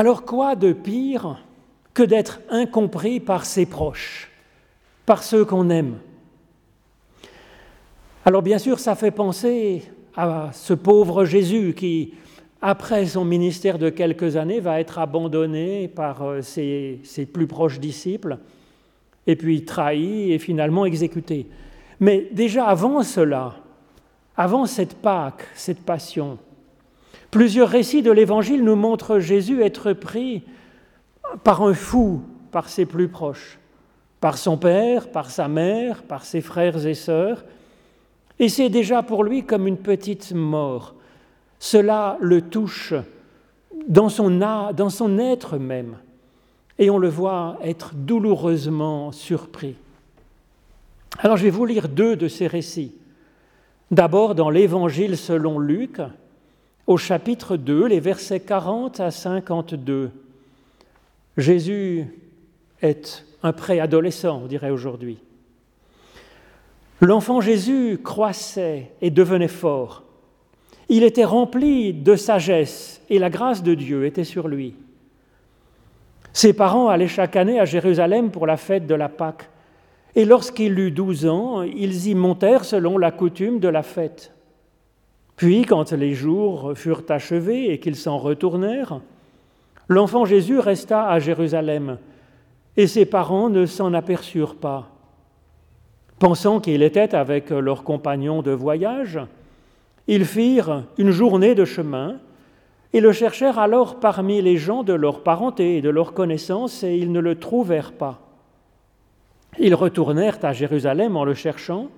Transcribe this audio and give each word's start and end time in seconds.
Alors 0.00 0.24
quoi 0.24 0.56
de 0.56 0.72
pire 0.72 1.44
que 1.92 2.02
d'être 2.02 2.40
incompris 2.48 3.20
par 3.20 3.44
ses 3.44 3.66
proches, 3.66 4.30
par 5.04 5.22
ceux 5.22 5.44
qu'on 5.44 5.68
aime? 5.68 5.98
Alors 8.24 8.40
bien 8.40 8.56
sûr, 8.56 8.78
ça 8.78 8.94
fait 8.94 9.10
penser 9.10 9.82
à 10.16 10.48
ce 10.54 10.72
pauvre 10.72 11.26
Jésus 11.26 11.74
qui, 11.76 12.14
après 12.62 13.04
son 13.04 13.26
ministère 13.26 13.78
de 13.78 13.90
quelques 13.90 14.36
années, 14.36 14.58
va 14.58 14.80
être 14.80 14.98
abandonné 14.98 15.86
par 15.88 16.22
euh, 16.22 16.40
ses, 16.40 17.02
plus 17.30 17.46
proches 17.46 17.78
disciples, 17.78 18.38
et 19.26 19.36
puis 19.36 19.66
trahi 19.66 20.32
et 20.32 20.38
finalement 20.38 20.86
exécuté. 20.86 21.46
Mais 22.00 22.26
déjà 22.32 22.68
avant 22.68 23.02
cela, 23.02 23.56
avant 24.34 24.64
cette 24.64 24.94
Pâque, 24.94 25.46
cette 25.54 25.82
passion, 25.82 26.38
plusieurs 27.30 27.68
récits 27.68 28.02
de 28.02 28.10
l'Évangile 28.10 28.64
nous 28.64 28.76
montrent 28.76 29.18
Jésus 29.18 29.62
être 29.62 29.92
pris 29.92 30.42
par 31.44 31.62
un 31.62 31.74
fou, 31.74 32.22
par 32.50 32.68
ses 32.68 32.86
plus 32.86 33.08
proches, 33.08 33.58
par 34.20 34.36
son 34.36 34.56
père, 34.56 35.10
par 35.10 35.30
sa 35.30 35.48
mère, 35.48 36.02
par 36.02 36.24
ses 36.24 36.40
frères 36.40 36.86
et 36.86 36.94
sœurs, 36.94 37.44
et 38.38 38.48
c'est 38.48 38.70
déjà 38.70 39.02
pour 39.02 39.22
lui 39.22 39.44
comme 39.44 39.66
une 39.66 39.76
petite 39.76 40.32
mort. 40.32 40.94
Cela 41.58 42.16
le 42.20 42.40
touche 42.40 42.94
dans 43.86 44.08
son, 44.08 44.40
être 45.18 45.58
même, 45.58 45.96
et 46.78 46.90
on 46.90 46.98
le 46.98 47.08
voit 47.08 47.58
être 47.62 47.92
douloureusement 47.94 49.12
surpris. 49.12 49.76
Alors 51.18 51.36
je 51.36 51.44
vais 51.44 51.50
vous 51.50 51.66
lire 51.66 51.88
deux 51.88 52.16
de 52.16 52.28
ces 52.28 52.46
récits. 52.46 52.94
D'abord 53.90 54.34
dans 54.34 54.48
l'Évangile 54.48 55.18
selon 55.18 55.58
Luc, 55.58 56.00
au 56.86 56.96
chapitre 56.96 57.56
2, 57.56 57.86
les 57.86 58.00
versets 58.00 58.40
40 58.40 59.00
à 59.00 59.10
52. 59.10 60.10
Jésus 61.36 62.06
est 62.82 63.24
un 63.42 63.52
préadolescent, 63.52 64.42
on 64.44 64.46
dirait 64.46 64.70
aujourd'hui. 64.70 65.18
L'enfant 67.00 67.40
Jésus 67.40 67.98
croissait 68.02 68.90
et 69.00 69.10
devenait 69.10 69.48
fort. 69.48 70.02
Il 70.88 71.02
était 71.02 71.24
rempli 71.24 71.94
de 71.94 72.16
sagesse 72.16 73.00
et 73.08 73.18
la 73.18 73.30
grâce 73.30 73.62
de 73.62 73.74
Dieu 73.74 74.04
était 74.04 74.24
sur 74.24 74.48
lui. 74.48 74.74
Ses 76.32 76.52
parents 76.52 76.88
allaient 76.88 77.08
chaque 77.08 77.36
année 77.36 77.58
à 77.58 77.64
Jérusalem 77.64 78.30
pour 78.30 78.46
la 78.46 78.56
fête 78.56 78.86
de 78.86 78.94
la 78.94 79.08
Pâque. 79.08 79.48
Et 80.14 80.24
lorsqu'il 80.24 80.78
eut 80.78 80.90
douze 80.90 81.26
ans, 81.26 81.62
ils 81.62 82.08
y 82.08 82.14
montèrent 82.14 82.64
selon 82.64 82.98
la 82.98 83.10
coutume 83.10 83.60
de 83.60 83.68
la 83.68 83.82
fête. 83.82 84.32
Puis, 85.40 85.62
quand 85.62 85.92
les 85.92 86.12
jours 86.12 86.72
furent 86.74 87.04
achevés 87.08 87.72
et 87.72 87.80
qu'ils 87.80 87.96
s'en 87.96 88.18
retournèrent, 88.18 89.00
l'enfant 89.88 90.26
Jésus 90.26 90.58
resta 90.58 91.08
à 91.08 91.18
Jérusalem, 91.18 91.96
et 92.76 92.86
ses 92.86 93.06
parents 93.06 93.48
ne 93.48 93.64
s'en 93.64 93.94
aperçurent 93.94 94.56
pas. 94.56 94.90
Pensant 96.18 96.60
qu'il 96.60 96.82
était 96.82 97.14
avec 97.14 97.48
leurs 97.48 97.84
compagnons 97.84 98.42
de 98.42 98.50
voyage, 98.50 99.18
ils 100.08 100.26
firent 100.26 100.84
une 100.98 101.10
journée 101.10 101.54
de 101.54 101.64
chemin 101.64 102.18
et 102.92 103.00
le 103.00 103.12
cherchèrent 103.12 103.58
alors 103.58 103.98
parmi 103.98 104.42
les 104.42 104.58
gens 104.58 104.82
de 104.82 104.92
leur 104.92 105.22
parenté 105.22 105.78
et 105.78 105.80
de 105.80 105.88
leur 105.88 106.12
connaissance, 106.12 106.82
et 106.82 106.98
ils 106.98 107.12
ne 107.12 107.20
le 107.20 107.36
trouvèrent 107.36 107.92
pas. 107.92 108.20
Ils 109.58 109.74
retournèrent 109.74 110.44
à 110.44 110.52
Jérusalem 110.52 111.16
en 111.16 111.24
le 111.24 111.32
cherchant, 111.32 111.88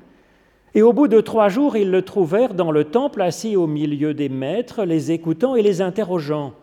et 0.75 0.83
au 0.83 0.93
bout 0.93 1.09
de 1.09 1.21
trois 1.21 1.49
jours, 1.49 1.77
ils 1.77 1.91
le 1.91 2.03
trouvèrent 2.03 2.55
dans 2.55 2.71
le 2.71 2.85
temple 2.85 3.21
assis 3.21 3.57
au 3.57 3.67
milieu 3.67 4.15
des 4.15 4.29
maîtres, 4.29 4.85
les 4.85 5.13
écoutant 5.13 5.55
et 5.55 5.63
les 5.63 5.83
interrogeant. 5.83 6.55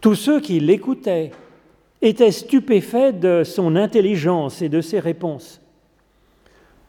Tous 0.00 0.14
ceux 0.14 0.40
qui 0.40 0.58
l'écoutaient 0.60 1.32
étaient 2.00 2.32
stupéfaits 2.32 3.18
de 3.20 3.42
son 3.44 3.76
intelligence 3.76 4.62
et 4.62 4.68
de 4.68 4.80
ses 4.80 5.00
réponses. 5.00 5.60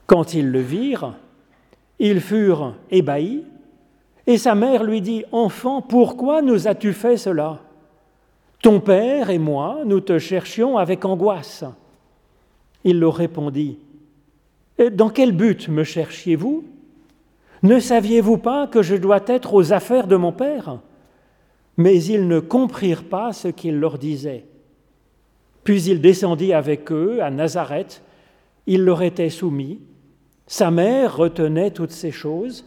Quand 0.06 0.32
ils 0.32 0.50
le 0.50 0.60
virent, 0.60 1.14
ils 1.98 2.20
furent 2.20 2.74
ébahis, 2.90 3.44
et 4.26 4.38
sa 4.38 4.54
mère 4.54 4.84
lui 4.84 5.00
dit, 5.00 5.24
Enfant, 5.32 5.82
pourquoi 5.82 6.40
nous 6.40 6.68
as-tu 6.68 6.92
fait 6.92 7.16
cela? 7.16 7.58
Ton 8.62 8.80
père 8.80 9.30
et 9.30 9.38
moi, 9.38 9.80
nous 9.84 10.00
te 10.00 10.18
cherchions 10.18 10.78
avec 10.78 11.04
angoisse. 11.04 11.64
Il 12.84 13.00
leur 13.00 13.14
répondit, 13.14 13.78
Dans 14.92 15.10
quel 15.10 15.32
but 15.32 15.68
me 15.68 15.84
cherchiez-vous? 15.84 16.64
Ne 17.62 17.78
saviez-vous 17.78 18.38
pas 18.38 18.66
que 18.66 18.82
je 18.82 18.96
dois 18.96 19.20
être 19.26 19.52
aux 19.52 19.72
affaires 19.72 20.06
de 20.06 20.16
mon 20.16 20.32
père? 20.32 20.80
Mais 21.76 22.02
ils 22.02 22.26
ne 22.26 22.40
comprirent 22.40 23.04
pas 23.04 23.32
ce 23.32 23.48
qu'il 23.48 23.78
leur 23.78 23.98
disait. 23.98 24.46
Puis 25.64 25.82
il 25.82 26.00
descendit 26.00 26.54
avec 26.54 26.90
eux 26.90 27.22
à 27.22 27.30
Nazareth, 27.30 28.02
il 28.66 28.84
leur 28.84 29.02
était 29.02 29.30
soumis, 29.30 29.80
sa 30.46 30.70
mère 30.70 31.16
retenait 31.16 31.70
toutes 31.70 31.92
ces 31.92 32.10
choses, 32.10 32.64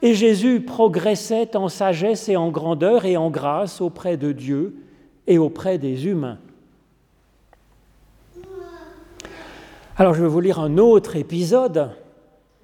et 0.00 0.14
Jésus 0.14 0.60
progressait 0.60 1.56
en 1.56 1.68
sagesse 1.68 2.28
et 2.28 2.36
en 2.36 2.50
grandeur 2.50 3.04
et 3.04 3.16
en 3.16 3.30
grâce 3.30 3.80
auprès 3.80 4.16
de 4.16 4.32
Dieu 4.32 4.74
et 5.26 5.38
auprès 5.38 5.78
des 5.78 6.06
humains. 6.06 6.38
Alors 9.98 10.14
je 10.14 10.22
vais 10.22 10.28
vous 10.28 10.40
lire 10.40 10.58
un 10.58 10.78
autre 10.78 11.16
épisode 11.16 11.90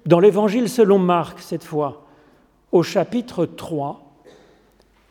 dans 0.07 0.19
l'Évangile 0.19 0.67
selon 0.67 0.97
Marc 0.97 1.39
cette 1.41 1.63
fois, 1.63 2.07
au 2.71 2.81
chapitre 2.81 3.45
3, 3.45 4.01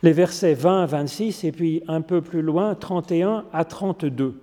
les 0.03 0.11
versets 0.11 0.55
20 0.55 0.83
à 0.83 0.87
26 0.87 1.45
et 1.45 1.53
puis 1.53 1.85
un 1.87 2.01
peu 2.01 2.21
plus 2.21 2.43
loin 2.43 2.75
31 2.75 3.45
à 3.53 3.65
32. 3.65 4.35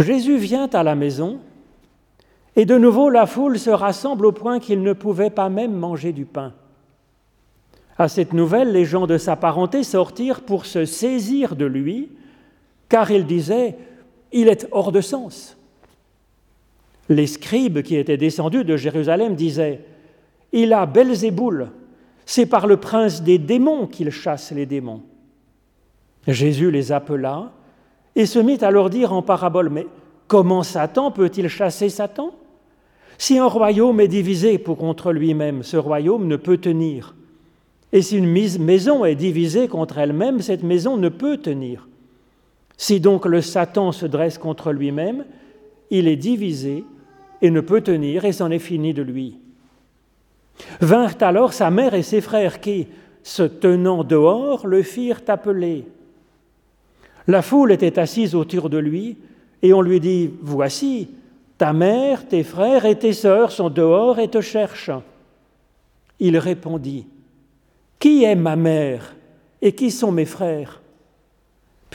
Jésus 0.00 0.38
vient 0.38 0.68
à 0.72 0.82
la 0.82 0.96
maison, 0.96 1.38
et 2.56 2.64
de 2.64 2.76
nouveau 2.76 3.10
la 3.10 3.26
foule 3.26 3.60
se 3.60 3.70
rassemble 3.70 4.26
au 4.26 4.32
point 4.32 4.58
qu'il 4.58 4.82
ne 4.82 4.92
pouvait 4.92 5.30
pas 5.30 5.48
même 5.48 5.76
manger 5.76 6.12
du 6.12 6.24
pain. 6.24 6.52
À 7.96 8.08
cette 8.08 8.32
nouvelle, 8.32 8.72
les 8.72 8.86
gens 8.86 9.06
de 9.06 9.18
sa 9.18 9.36
parenté 9.36 9.84
sortirent 9.84 10.40
pour 10.40 10.66
se 10.66 10.84
saisir 10.84 11.54
de 11.54 11.64
lui, 11.64 12.10
car 12.88 13.12
ils 13.12 13.24
disaient 13.24 13.76
Il 14.38 14.48
est 14.48 14.68
hors 14.70 14.92
de 14.92 15.00
sens. 15.00 15.56
Les 17.08 17.26
scribes 17.26 17.80
qui 17.80 17.96
étaient 17.96 18.18
descendus 18.18 18.64
de 18.64 18.76
Jérusalem 18.76 19.34
disaient 19.34 19.80
Il 20.52 20.74
a 20.74 20.84
Belzéboul, 20.84 21.70
c'est 22.26 22.44
par 22.44 22.66
le 22.66 22.76
prince 22.76 23.22
des 23.22 23.38
démons 23.38 23.86
qu'il 23.86 24.10
chasse 24.10 24.52
les 24.52 24.66
démons. 24.66 25.00
Jésus 26.28 26.70
les 26.70 26.92
appela 26.92 27.52
et 28.14 28.26
se 28.26 28.38
mit 28.38 28.62
à 28.62 28.70
leur 28.70 28.90
dire 28.90 29.14
en 29.14 29.22
parabole, 29.22 29.70
mais 29.70 29.86
comment 30.28 30.62
Satan 30.62 31.10
peut-il 31.10 31.48
chasser 31.48 31.88
Satan? 31.88 32.34
Si 33.16 33.38
un 33.38 33.46
royaume 33.46 34.00
est 34.00 34.08
divisé 34.08 34.58
pour 34.58 34.76
contre 34.76 35.12
lui-même, 35.12 35.62
ce 35.62 35.78
royaume 35.78 36.26
ne 36.26 36.36
peut 36.36 36.58
tenir. 36.58 37.14
Et 37.90 38.02
si 38.02 38.18
une 38.18 38.30
maison 38.30 39.06
est 39.06 39.14
divisée 39.14 39.66
contre 39.66 39.96
elle-même, 39.96 40.42
cette 40.42 40.62
maison 40.62 40.98
ne 40.98 41.08
peut 41.08 41.38
tenir. 41.38 41.88
Si 42.76 43.00
donc 43.00 43.26
le 43.26 43.40
Satan 43.40 43.92
se 43.92 44.06
dresse 44.06 44.38
contre 44.38 44.72
lui-même, 44.72 45.24
il 45.90 46.08
est 46.08 46.16
divisé 46.16 46.84
et 47.42 47.50
ne 47.50 47.60
peut 47.60 47.80
tenir, 47.80 48.24
et 48.24 48.32
c'en 48.32 48.50
est 48.50 48.58
fini 48.58 48.92
de 48.92 49.02
lui. 49.02 49.38
Vinrent 50.80 51.20
alors 51.20 51.52
sa 51.52 51.70
mère 51.70 51.94
et 51.94 52.02
ses 52.02 52.20
frères 52.20 52.60
qui, 52.60 52.88
se 53.22 53.42
tenant 53.42 54.04
dehors, 54.04 54.66
le 54.66 54.82
firent 54.82 55.22
appeler. 55.28 55.84
La 57.26 57.42
foule 57.42 57.72
était 57.72 57.98
assise 57.98 58.34
autour 58.34 58.70
de 58.70 58.78
lui, 58.78 59.16
et 59.62 59.72
on 59.72 59.82
lui 59.82 60.00
dit, 60.00 60.30
Voici, 60.42 61.08
ta 61.58 61.72
mère, 61.72 62.26
tes 62.26 62.42
frères 62.42 62.84
et 62.84 62.98
tes 62.98 63.12
sœurs 63.12 63.50
sont 63.50 63.70
dehors 63.70 64.18
et 64.18 64.28
te 64.28 64.40
cherchent. 64.40 64.90
Il 66.20 66.38
répondit, 66.38 67.06
Qui 67.98 68.24
est 68.24 68.36
ma 68.36 68.56
mère 68.56 69.14
et 69.60 69.72
qui 69.72 69.90
sont 69.90 70.12
mes 70.12 70.24
frères? 70.24 70.80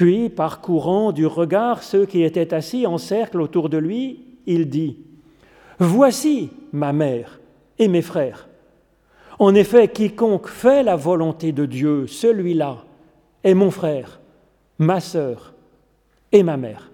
Puis, 0.02 0.30
parcourant 0.30 1.12
du 1.12 1.28
regard 1.28 1.84
ceux 1.84 2.08
qui 2.08 2.24
étaient 2.24 2.56
assis 2.56 2.88
en 2.88 2.98
cercle 2.98 3.40
autour 3.40 3.70
de 3.70 3.78
lui, 3.78 4.22
il 4.48 4.68
dit, 4.68 4.98
Voici 5.78 6.50
ma 6.74 6.92
mère 6.92 7.40
et 7.78 7.88
mes 7.88 8.02
frères. 8.02 8.50
En 9.38 9.54
effet, 9.54 9.90
quiconque 9.90 10.48
fait 10.48 10.82
la 10.82 10.96
volonté 10.96 11.52
de 11.52 11.68
Dieu, 11.68 12.08
celui-là 12.08 12.78
est 13.44 13.54
mon 13.54 13.70
frère 13.70 14.20
ma 14.80 15.00
sœur 15.00 15.54
et 16.32 16.42
ma 16.42 16.58
mère. 16.58 16.90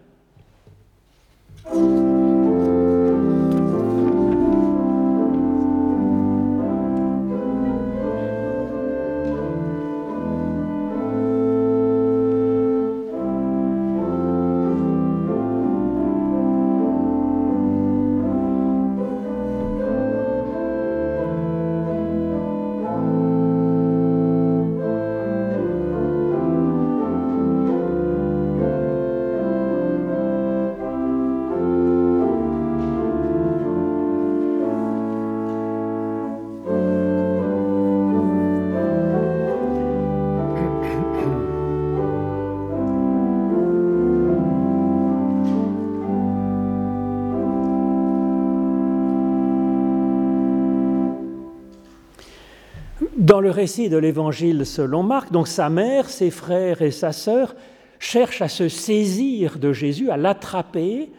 Dans 53.37 53.41
le 53.41 53.51
récit 53.51 53.87
de 53.87 53.97
l'Évangile 53.97 54.65
selon 54.65 55.03
Marc, 55.03 55.31
donc 55.31 55.47
sa 55.47 55.69
mère, 55.69 56.09
ses 56.09 56.31
frères 56.31 56.81
et 56.81 56.89
sa 56.89 57.11
sœur 57.11 57.53
cherchent 57.99 58.41
à 58.41 58.47
se 58.47 58.67
saisir 58.67 59.59
de 59.59 59.73
Jésus, 59.73 60.09
à 60.09 60.17
l'attraper 60.17 61.11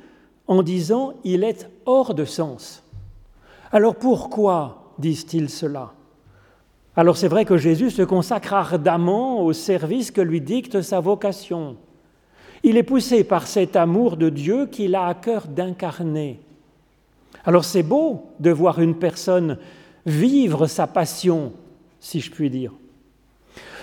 en 0.49 0.65
disant 0.65 1.15
il 1.23 1.44
est 1.44 1.70
hors 1.87 2.15
de 2.15 2.25
sens. 2.25 2.82
Alors 3.70 3.94
pourquoi 3.94 4.94
disent-ils 4.99 5.49
cela? 5.49 5.93
Alors 6.97 7.17
c'est 7.17 7.29
vrai 7.29 7.44
que 7.44 7.56
Jésus 7.56 7.93
se 7.93 8.03
consacre 8.03 8.53
ardemment 8.53 9.44
au 9.44 9.53
service 9.53 10.11
que 10.11 10.21
lui 10.21 10.41
dicte 10.41 10.82
sa 10.82 10.99
vocation. 10.99 11.76
Il 12.64 12.76
est 12.76 12.82
poussé 12.82 13.23
par 13.23 13.47
cet 13.47 13.76
amour 13.76 14.17
de 14.17 14.29
Dieu 14.29 14.67
qu'il 14.67 14.97
a 14.97 15.06
à 15.06 15.14
cœur 15.14 15.47
d'incarner. 15.47 16.41
Alors 17.44 17.64
c'est 17.64 17.85
beau 17.85 18.25
de 18.41 18.50
voir 18.50 18.81
une 18.81 18.97
personne 18.97 19.56
vivre 20.05 20.67
sa 20.67 20.88
passion, 20.88 21.53
si 22.00 22.21
je 22.21 22.31
puis 22.31 22.50
dire. 22.50 22.73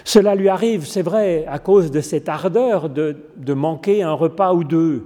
Cela 0.04 0.36
lui 0.36 0.50
arrive, 0.50 0.86
c'est 0.86 1.02
vrai, 1.02 1.46
à 1.48 1.58
cause 1.60 1.90
de 1.90 2.00
cette 2.00 2.30
ardeur 2.30 2.90
de, 2.90 3.54
manquer 3.54 4.04
un 4.04 4.14
repas 4.14 4.54
ou 4.54 4.64
deux. 4.64 5.06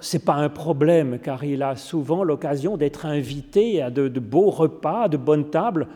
ce 0.00 0.16
n'est 0.16 0.22
pas 0.22 0.34
un 0.34 0.50
problème, 0.50 1.18
car 1.18 1.44
il 1.44 1.62
a 1.62 1.76
souvent 1.76 2.22
l'occasion 2.22 2.76
d'être 2.76 3.06
invité 3.06 3.80
à 3.80 3.90
de, 3.90 4.08
de, 4.08 4.20
beaux 4.20 4.50
repas, 4.50 5.08
de 5.08 5.16
bonnes 5.16 5.48
tables. 5.48 5.88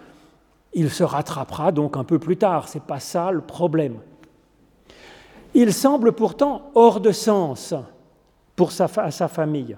Il 0.72 0.88
se 0.88 1.04
rattrapera 1.04 1.72
donc 1.72 1.98
un 1.98 2.04
peu 2.04 2.18
plus 2.18 2.38
tard, 2.38 2.68
ce 2.68 2.78
n'est 2.78 2.84
pas 2.84 3.00
ça 3.00 3.30
le 3.30 3.42
problème. 3.42 3.96
Il 5.54 5.74
semble 5.74 6.12
pourtant 6.12 6.70
hors 6.74 7.00
de 7.00 7.12
sens 7.12 7.74
pour 8.56 8.72
sa, 8.72 8.88
sa 8.88 9.28
famille, 9.28 9.76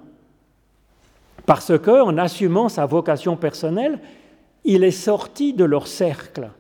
parce 1.47 1.77
qu'en 1.79 2.17
assumant 2.19 2.69
sa 2.69 2.87
vocation 2.87 3.37
personnelle, 3.37 3.99
il 4.65 4.85
est 4.85 4.91
sorti 4.91 5.53
de 5.53 5.65
leur 5.65 5.87
cercle, 5.87 6.51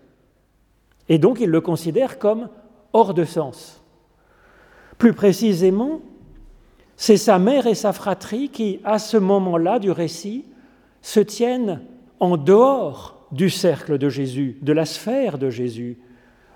et 1.08 1.18
donc 1.18 1.40
il 1.40 1.50
le 1.50 1.60
considère 1.60 2.18
comme 2.18 2.48
hors 2.92 3.14
de 3.14 3.24
sens. 3.24 3.82
Plus 4.98 5.12
précisément, 5.12 6.00
c'est 6.96 7.16
sa 7.16 7.38
mère 7.38 7.66
et 7.66 7.74
sa 7.74 7.92
fratrie 7.92 8.48
qui, 8.48 8.80
à 8.84 8.98
ce 8.98 9.16
moment-là 9.16 9.78
du 9.78 9.90
récit, 9.90 10.44
se 11.02 11.20
tiennent 11.20 11.82
en 12.20 12.36
dehors 12.36 13.26
du 13.32 13.50
cercle 13.50 13.98
de 13.98 14.08
Jésus, 14.08 14.58
de 14.62 14.72
la 14.72 14.84
sphère 14.84 15.38
de 15.38 15.50
Jésus, 15.50 15.98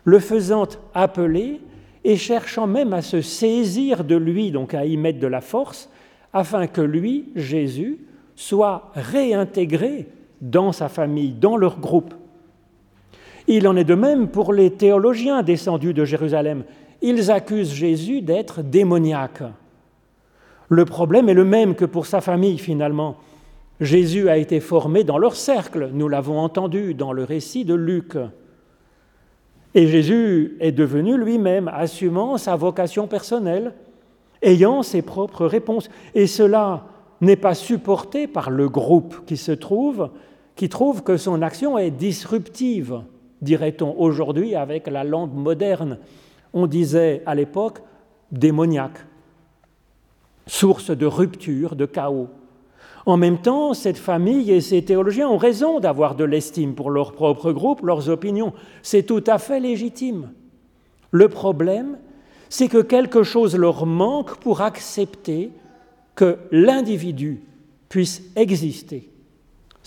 le 0.04 0.20
faisant 0.20 0.68
appeler 0.94 1.60
et 2.04 2.16
cherchant 2.16 2.66
même 2.66 2.92
à 2.92 3.02
se 3.02 3.20
saisir 3.20 4.04
de 4.04 4.14
lui, 4.14 4.52
donc 4.52 4.74
à 4.74 4.86
y 4.86 4.96
mettre 4.96 5.18
de 5.18 5.26
la 5.26 5.40
force, 5.40 5.90
afin 6.32 6.66
que 6.66 6.80
lui, 6.80 7.30
Jésus, 7.34 7.98
soit 8.36 8.92
réintégré 8.94 10.08
dans 10.40 10.72
sa 10.72 10.88
famille, 10.88 11.32
dans 11.32 11.56
leur 11.56 11.78
groupe. 11.78 12.14
Il 13.46 13.66
en 13.66 13.76
est 13.76 13.84
de 13.84 13.94
même 13.94 14.28
pour 14.28 14.52
les 14.52 14.72
théologiens 14.72 15.42
descendus 15.42 15.94
de 15.94 16.04
Jérusalem. 16.04 16.64
Ils 17.00 17.30
accusent 17.30 17.72
Jésus 17.72 18.20
d'être 18.20 18.62
démoniaque. 18.62 19.42
Le 20.68 20.84
problème 20.84 21.28
est 21.28 21.34
le 21.34 21.44
même 21.44 21.74
que 21.74 21.86
pour 21.86 22.06
sa 22.06 22.20
famille 22.20 22.58
finalement. 22.58 23.16
Jésus 23.80 24.28
a 24.28 24.36
été 24.36 24.60
formé 24.60 25.04
dans 25.04 25.18
leur 25.18 25.36
cercle, 25.36 25.90
nous 25.92 26.08
l'avons 26.08 26.38
entendu 26.38 26.94
dans 26.94 27.12
le 27.12 27.24
récit 27.24 27.64
de 27.64 27.74
Luc. 27.74 28.16
Et 29.74 29.86
Jésus 29.86 30.56
est 30.60 30.72
devenu 30.72 31.16
lui-même, 31.16 31.70
assumant 31.72 32.36
sa 32.38 32.56
vocation 32.56 33.06
personnelle, 33.06 33.74
ayant 34.42 34.82
ses 34.82 35.02
propres 35.02 35.46
réponses. 35.46 35.88
Et 36.14 36.26
cela 36.26 36.86
n'est 37.20 37.36
pas 37.36 37.54
supporté 37.54 38.26
par 38.26 38.50
le 38.50 38.68
groupe 38.68 39.24
qui 39.26 39.36
se 39.36 39.52
trouve, 39.52 40.10
qui 40.58 40.68
trouve 40.68 41.04
que 41.04 41.16
son 41.16 41.40
action 41.40 41.78
est 41.78 41.92
disruptive, 41.92 43.02
dirait-on 43.40 43.94
aujourd'hui 43.96 44.56
avec 44.56 44.88
la 44.88 45.04
langue 45.04 45.32
moderne. 45.32 45.98
On 46.52 46.66
disait 46.66 47.22
à 47.26 47.36
l'époque 47.36 47.78
démoniaque, 48.32 48.98
source 50.48 50.90
de 50.90 51.06
rupture, 51.06 51.76
de 51.76 51.86
chaos. 51.86 52.26
En 53.06 53.16
même 53.16 53.38
temps, 53.38 53.72
cette 53.72 53.98
famille 53.98 54.50
et 54.50 54.60
ces 54.60 54.84
théologiens 54.84 55.28
ont 55.28 55.36
raison 55.36 55.78
d'avoir 55.78 56.16
de 56.16 56.24
l'estime 56.24 56.74
pour 56.74 56.90
leur 56.90 57.12
propre 57.12 57.52
groupe, 57.52 57.82
leurs 57.82 58.08
opinions. 58.08 58.52
C'est 58.82 59.04
tout 59.04 59.22
à 59.28 59.38
fait 59.38 59.60
légitime. 59.60 60.32
Le 61.12 61.28
problème, 61.28 61.98
c'est 62.48 62.68
que 62.68 62.82
quelque 62.82 63.22
chose 63.22 63.54
leur 63.54 63.86
manque 63.86 64.38
pour 64.38 64.60
accepter 64.60 65.52
que 66.16 66.36
l'individu 66.50 67.42
puisse 67.88 68.24
exister, 68.34 69.08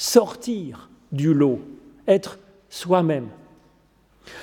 sortir 0.02 0.90
du 1.12 1.32
lot, 1.32 1.60
être 2.08 2.40
soi-même. 2.70 3.28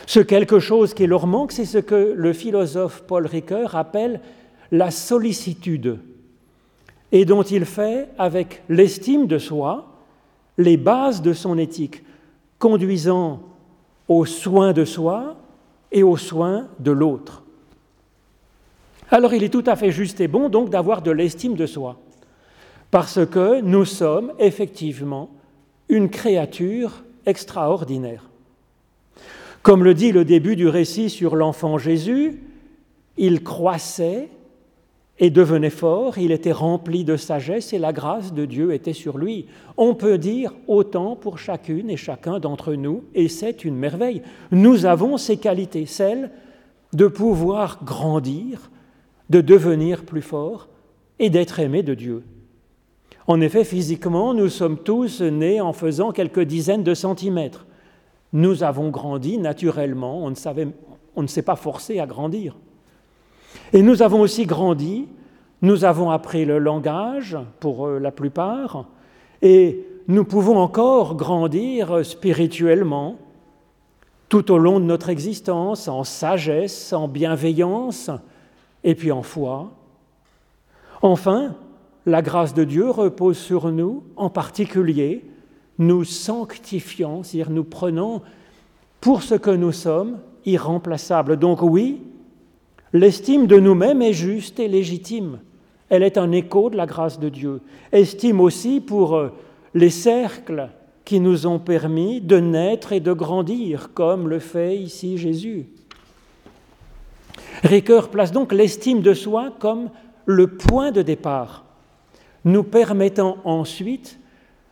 Ce 0.07 0.21
quelque 0.21 0.61
chose 0.61 0.95
qui 0.95 1.09
leur 1.09 1.27
manque, 1.27 1.51
c'est 1.51 1.65
ce 1.65 1.79
que 1.79 2.15
le 2.17 2.33
philosophe 2.33 3.03
Paul 3.09 3.27
Ricoeur 3.27 3.75
appelle 3.75 4.21
la 4.71 4.93
sollicitude 4.93 5.99
et 7.11 7.25
dont 7.25 7.43
il 7.43 7.65
fait, 7.65 8.09
avec 8.19 8.63
l'estime 8.69 9.27
de 9.27 9.39
soi, 9.39 9.87
les 10.59 10.77
bases 10.77 11.23
de 11.23 11.33
son 11.33 11.59
éthique, 11.59 12.05
conduisant 12.61 13.41
aux 14.07 14.27
soins 14.27 14.73
de 14.73 14.85
soi 14.85 15.39
et 15.91 16.05
aux 16.05 16.17
soins 16.17 16.69
de 16.79 16.93
l'autre. 16.93 17.43
Alors 19.11 19.35
il 19.35 19.43
est 19.43 19.49
tout 19.49 19.65
à 19.67 19.75
fait 19.75 19.91
juste 19.91 20.21
et 20.21 20.29
bon 20.29 20.51
donc 20.51 20.71
d'avoir 20.71 21.03
de 21.03 21.11
l'estime 21.11 21.57
de 21.57 21.67
soi, 21.67 21.99
parce 22.93 23.27
que 23.27 23.61
nous 23.61 23.85
sommes 23.85 24.33
effectivement 24.39 25.31
une 25.89 26.11
créature 26.11 27.05
extraordinaire. 27.27 28.29
Comme 29.63 29.85
le 29.85 29.95
dit 29.95 30.13
le 30.13 30.25
début 30.25 30.57
du 30.57 30.69
récit 30.69 31.11
sur 31.11 31.37
l'enfant 31.37 31.79
Jésus, 31.79 32.41
il 33.17 33.43
croissait 33.43 34.29
et 35.19 35.31
devenait 35.31 35.71
fort, 35.71 36.19
il 36.19 36.31
était 36.31 36.53
rempli 36.53 37.05
de 37.05 37.17
sagesse 37.17 37.73
et 37.73 37.79
la 37.79 37.93
grâce 37.93 38.33
de 38.33 38.45
Dieu 38.45 38.73
était 38.73 38.93
sur 38.93 39.19
lui. 39.19 39.47
On 39.77 39.95
peut 39.95 40.17
dire 40.17 40.55
autant 40.69 41.17
pour 41.17 41.39
chacune 41.39 41.91
et 41.91 41.97
chacun 41.97 42.39
d'entre 42.39 42.75
nous, 42.75 43.05
et 43.15 43.29
c'est 43.29 43.65
une 43.65 43.75
merveille. 43.75 44.23
Nous 44.53 44.87
avons 44.87 45.17
ces 45.17 45.37
qualités, 45.37 45.87
celles 45.87 46.31
de 46.93 47.09
pouvoir 47.09 47.81
grandir, 47.85 48.71
de 49.29 49.41
devenir 49.41 50.05
plus 50.05 50.23
fort 50.23 50.69
et 51.19 51.31
d'être 51.31 51.59
aimé 51.59 51.83
de 51.83 51.95
Dieu. 51.95 52.23
En 53.29 53.43
effet, 53.43 53.63
physiquement, 53.63 54.33
nous 54.33 54.49
sommes 54.49 54.79
tous 54.79 55.21
nés 55.21 55.61
en 55.61 55.75
faisant 55.75 56.13
quelques 56.13 56.41
dizaines 56.41 56.83
de 56.83 56.95
centimètres. 56.95 57.67
Nous 58.33 58.63
avons 58.65 58.89
grandi 58.89 59.37
naturellement, 59.37 60.25
on 60.25 60.31
ne, 60.31 61.27
s'est 61.27 61.43
pas 61.43 61.55
forcé 61.55 62.01
à 62.01 62.07
grandir. 62.07 62.57
Et 63.75 63.83
nous 63.83 64.01
avons 64.01 64.23
aussi 64.23 64.47
grandi, 64.47 65.09
nous 65.61 65.85
avons 65.85 66.11
appris 66.11 66.47
le 66.47 66.59
langage 66.59 67.37
pour 67.61 67.87
euh, 67.87 67.99
la 67.99 68.13
plupart, 68.13 68.87
et 69.43 69.87
nous 70.09 70.25
pouvons 70.25 70.57
encore 70.57 71.15
grandir 71.15 72.05
spirituellement 72.07 73.17
tout 74.31 74.51
au 74.51 74.57
long 74.57 74.81
de 74.81 74.87
notre 74.87 75.11
existence, 75.11 75.87
en 75.87 76.03
sagesse, 76.03 76.95
en 76.95 77.09
bienveillance, 77.09 78.11
et 78.85 78.95
puis 78.95 79.13
en 79.13 79.23
foi. 79.23 79.71
Enfin, 81.03 81.55
la 82.09 82.23
grâce 82.23 82.55
de 82.55 82.65
Dieu 82.65 82.91
repose 82.91 83.39
sur 83.39 83.71
nous, 83.71 84.03
en 84.17 84.31
particulier, 84.31 85.25
nous 85.79 86.05
sanctifiant, 86.05 87.23
c'est-à-dire 87.23 87.51
nous 87.51 87.65
prenons 87.65 88.23
pour 89.01 89.23
ce 89.23 89.37
que 89.37 89.51
nous 89.51 89.73
sommes 89.73 90.19
irremplaçables. 90.45 91.37
Donc 91.37 91.63
oui, 91.63 92.01
L'estime 92.93 93.47
de 93.47 93.59
nous-mêmes 93.59 94.01
est 94.01 94.15
juste 94.15 94.59
et 94.61 94.69
légitime. 94.69 95.41
Elle 95.91 96.03
est 96.03 96.19
un 96.19 96.33
écho 96.33 96.71
de 96.71 96.77
la 96.77 96.87
grâce 96.87 97.19
de 97.19 97.29
Dieu. 97.29 97.61
Estime 97.93 98.41
aussi 98.41 98.81
pour 98.81 99.17
euh, 99.17 99.29
les 99.75 99.91
cercles 99.91 100.71
qui 101.05 101.21
nous 101.21 101.47
ont 101.47 101.59
permis 101.59 102.21
de 102.21 102.39
naître 102.39 102.93
et 102.93 103.01
de 103.01 103.13
grandir, 103.13 103.91
comme 103.95 104.29
le 104.29 104.39
fait 104.39 104.77
ici 104.77 105.19
Jésus. 105.19 105.67
Ricoeur 107.63 108.09
place 108.09 108.33
donc 108.33 108.53
l'estime 108.53 109.01
de 109.01 109.15
soi 109.15 109.53
comme 109.59 109.91
le 110.27 110.47
point 110.47 110.91
de 110.91 111.03
départ, 111.03 111.65
nous 112.49 112.65
permettant 112.65 113.39
ensuite 113.45 114.19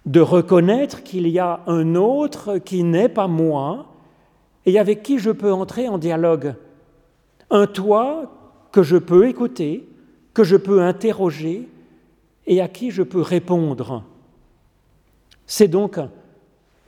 de 0.04 0.20
reconnaître 0.20 1.02
qu'il 1.02 1.28
y 1.28 1.38
a 1.38 1.60
un 1.66 1.94
autre 1.94 2.58
qui 2.58 2.82
n'est 2.82 3.08
pas 3.08 3.28
moi 3.28 3.86
et 4.64 4.78
avec 4.78 5.02
qui 5.02 5.18
je 5.18 5.30
peux 5.30 5.52
entrer 5.52 5.88
en 5.88 5.98
dialogue 5.98 6.54
un 7.50 7.66
toi 7.66 8.32
que 8.72 8.82
je 8.82 8.96
peux 8.96 9.28
écouter, 9.28 9.88
que 10.34 10.44
je 10.44 10.56
peux 10.56 10.82
interroger 10.82 11.68
et 12.46 12.60
à 12.60 12.68
qui 12.68 12.90
je 12.90 13.02
peux 13.02 13.20
répondre. 13.20 14.02
C'est 15.46 15.68
donc, 15.68 15.98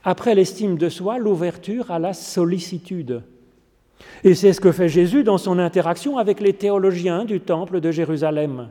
après 0.03 0.35
l'estime 0.35 0.77
de 0.77 0.89
soi, 0.89 1.17
l'ouverture 1.17 1.91
à 1.91 1.99
la 1.99 2.13
sollicitude. 2.13 3.23
Et 4.23 4.33
c'est 4.35 4.53
ce 4.53 4.61
que 4.61 4.71
fait 4.71 4.89
Jésus 4.89 5.23
dans 5.23 5.37
son 5.37 5.59
interaction 5.59 6.17
avec 6.17 6.39
les 6.39 6.53
théologiens 6.53 7.25
du 7.25 7.39
temple 7.39 7.79
de 7.79 7.91
Jérusalem. 7.91 8.69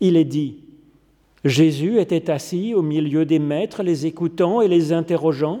Il 0.00 0.16
est 0.16 0.24
dit, 0.24 0.67
Jésus 1.44 1.98
était 1.98 2.30
assis 2.30 2.74
au 2.74 2.82
milieu 2.82 3.24
des 3.24 3.38
maîtres, 3.38 3.82
les 3.82 4.06
écoutant 4.06 4.60
et 4.60 4.68
les 4.68 4.92
interrogeant. 4.92 5.60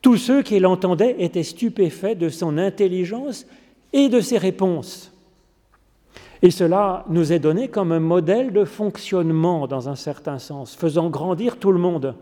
Tous 0.00 0.16
ceux 0.16 0.42
qui 0.42 0.58
l'entendaient 0.58 1.16
étaient 1.20 1.42
stupéfaits 1.42 2.18
de 2.18 2.28
son 2.28 2.58
intelligence 2.58 3.46
et 3.92 4.08
de 4.08 4.20
ses 4.20 4.38
réponses. 4.38 5.12
Et 6.42 6.50
cela 6.50 7.04
nous 7.08 7.32
est 7.32 7.38
donné 7.38 7.68
comme 7.68 7.92
un 7.92 8.00
modèle 8.00 8.52
de 8.52 8.64
fonctionnement 8.64 9.68
dans 9.68 9.88
un 9.88 9.94
certain 9.94 10.38
sens, 10.40 10.74
faisant 10.74 11.08
grandir 11.08 11.56
tout 11.56 11.70
le 11.70 11.78
monde. 11.78 12.16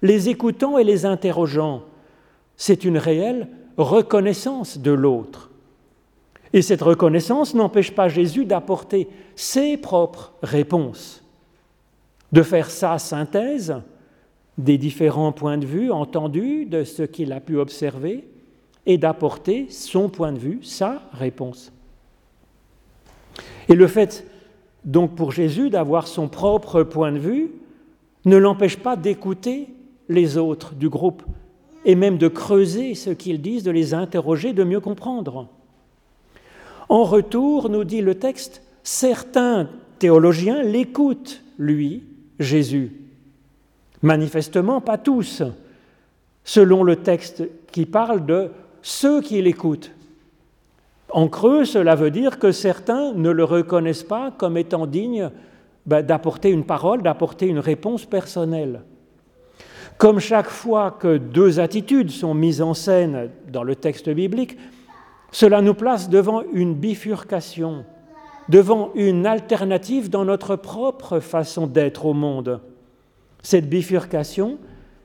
Les 0.00 0.28
écoutant 0.28 0.78
et 0.78 0.84
les 0.84 1.06
interrogeant, 1.06 1.82
c'est 2.56 2.84
une 2.84 2.98
réelle 2.98 3.48
reconnaissance 3.76 4.78
de 4.78 4.92
l'autre. 4.92 5.50
Et 6.52 6.62
cette 6.62 6.82
reconnaissance 6.82 7.54
n'empêche 7.54 7.92
pas 7.92 8.08
Jésus 8.08 8.44
d'apporter 8.44 9.08
ses 9.34 9.76
propres 9.76 10.34
réponses, 10.42 11.21
de 12.32 12.42
faire 12.42 12.70
sa 12.70 12.98
synthèse 12.98 13.76
des 14.58 14.78
différents 14.78 15.32
points 15.32 15.58
de 15.58 15.66
vue 15.66 15.90
entendus, 15.90 16.66
de 16.66 16.84
ce 16.84 17.02
qu'il 17.02 17.32
a 17.32 17.40
pu 17.40 17.56
observer, 17.56 18.24
et 18.84 18.98
d'apporter 18.98 19.66
son 19.70 20.08
point 20.08 20.32
de 20.32 20.38
vue, 20.38 20.58
sa 20.62 21.02
réponse. 21.12 21.72
Et 23.68 23.74
le 23.74 23.86
fait 23.86 24.26
donc 24.84 25.14
pour 25.14 25.30
Jésus 25.30 25.70
d'avoir 25.70 26.08
son 26.08 26.28
propre 26.28 26.82
point 26.82 27.12
de 27.12 27.18
vue 27.18 27.52
ne 28.24 28.36
l'empêche 28.36 28.76
pas 28.76 28.96
d'écouter 28.96 29.68
les 30.08 30.36
autres 30.36 30.74
du 30.74 30.88
groupe 30.88 31.22
et 31.84 31.94
même 31.94 32.18
de 32.18 32.28
creuser 32.28 32.94
ce 32.94 33.10
qu'ils 33.10 33.40
disent, 33.40 33.64
de 33.64 33.70
les 33.70 33.94
interroger, 33.94 34.52
de 34.52 34.64
mieux 34.64 34.80
comprendre. 34.80 35.48
En 36.88 37.04
retour, 37.04 37.68
nous 37.68 37.84
dit 37.84 38.02
le 38.02 38.16
texte, 38.16 38.62
certains 38.82 39.68
théologiens 39.98 40.62
l'écoutent, 40.62 41.42
lui, 41.58 42.04
Jésus. 42.38 42.92
Manifestement, 44.02 44.80
pas 44.80 44.98
tous, 44.98 45.42
selon 46.44 46.82
le 46.82 46.96
texte 46.96 47.44
qui 47.70 47.86
parle 47.86 48.26
de 48.26 48.50
ceux 48.82 49.20
qui 49.20 49.40
l'écoutent. 49.40 49.92
En 51.10 51.28
creux, 51.28 51.64
cela 51.64 51.94
veut 51.94 52.10
dire 52.10 52.38
que 52.38 52.52
certains 52.52 53.12
ne 53.12 53.30
le 53.30 53.44
reconnaissent 53.44 54.02
pas 54.02 54.32
comme 54.36 54.56
étant 54.56 54.86
digne 54.86 55.30
ben, 55.86 56.02
d'apporter 56.02 56.50
une 56.50 56.64
parole, 56.64 57.02
d'apporter 57.02 57.46
une 57.46 57.58
réponse 57.58 58.06
personnelle. 58.06 58.80
Comme 59.98 60.20
chaque 60.20 60.48
fois 60.48 60.90
que 60.90 61.18
deux 61.18 61.60
attitudes 61.60 62.10
sont 62.10 62.34
mises 62.34 62.62
en 62.62 62.74
scène 62.74 63.30
dans 63.48 63.62
le 63.62 63.76
texte 63.76 64.08
biblique, 64.08 64.56
cela 65.30 65.60
nous 65.60 65.74
place 65.74 66.08
devant 66.08 66.42
une 66.52 66.74
bifurcation, 66.74 67.84
devant 68.48 68.90
une 68.94 69.26
alternative 69.26 70.10
dans 70.10 70.24
notre 70.24 70.56
propre 70.56 71.20
façon 71.20 71.66
d'être 71.66 72.06
au 72.06 72.12
monde. 72.12 72.60
Cette 73.42 73.68
bifurcation, 73.68 74.58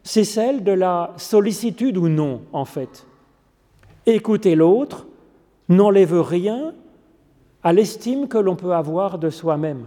c'est 0.03 0.24
celle 0.24 0.63
de 0.63 0.72
la 0.72 1.13
sollicitude 1.17 1.98
ou 1.98 2.08
non, 2.08 2.41
en 2.53 2.65
fait. 2.65 3.06
Écouter 4.06 4.56
l'autre 4.56 5.06
n'enlève 5.70 6.22
rien 6.22 6.74
à 7.63 7.74
l'estime 7.74 8.27
que 8.27 8.38
l'on 8.38 8.56
peut 8.56 8.74
avoir 8.74 9.17
de 9.20 9.29
soi-même. 9.29 9.86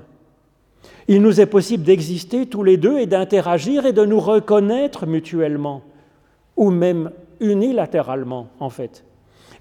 Il 1.08 1.22
nous 1.22 1.40
est 1.40 1.46
possible 1.46 1.84
d'exister 1.84 2.46
tous 2.46 2.62
les 2.62 2.76
deux 2.76 2.98
et 2.98 3.06
d'interagir 3.06 3.86
et 3.86 3.92
de 3.92 4.04
nous 4.04 4.20
reconnaître 4.20 5.06
mutuellement, 5.06 5.82
ou 6.56 6.70
même 6.70 7.10
unilatéralement 7.40 8.48
en 8.60 8.70
fait, 8.70 9.04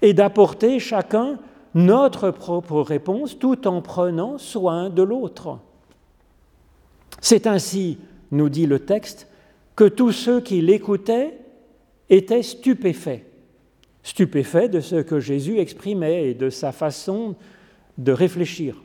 et 0.02 0.12
d'apporter 0.12 0.78
chacun 0.78 1.38
notre 1.74 2.30
propre 2.30 2.80
réponse 2.80 3.38
tout 3.38 3.66
en 3.66 3.82
prenant 3.82 4.38
soin 4.38 4.90
de 4.90 5.02
l'autre. 5.02 5.58
C'est 7.20 7.46
ainsi, 7.46 7.98
nous 8.30 8.48
dit 8.48 8.66
le 8.66 8.80
texte, 8.80 9.28
que 9.76 9.84
tous 9.84 10.12
ceux 10.12 10.40
qui 10.40 10.60
l'écoutaient 10.60 11.38
étaient 12.08 12.42
stupéfaits, 12.42 13.24
stupéfaits 14.02 14.70
de 14.70 14.80
ce 14.80 14.96
que 14.96 15.20
Jésus 15.20 15.58
exprimait 15.58 16.30
et 16.30 16.34
de 16.34 16.50
sa 16.50 16.72
façon 16.72 17.36
de 17.98 18.12
réfléchir. 18.12 18.82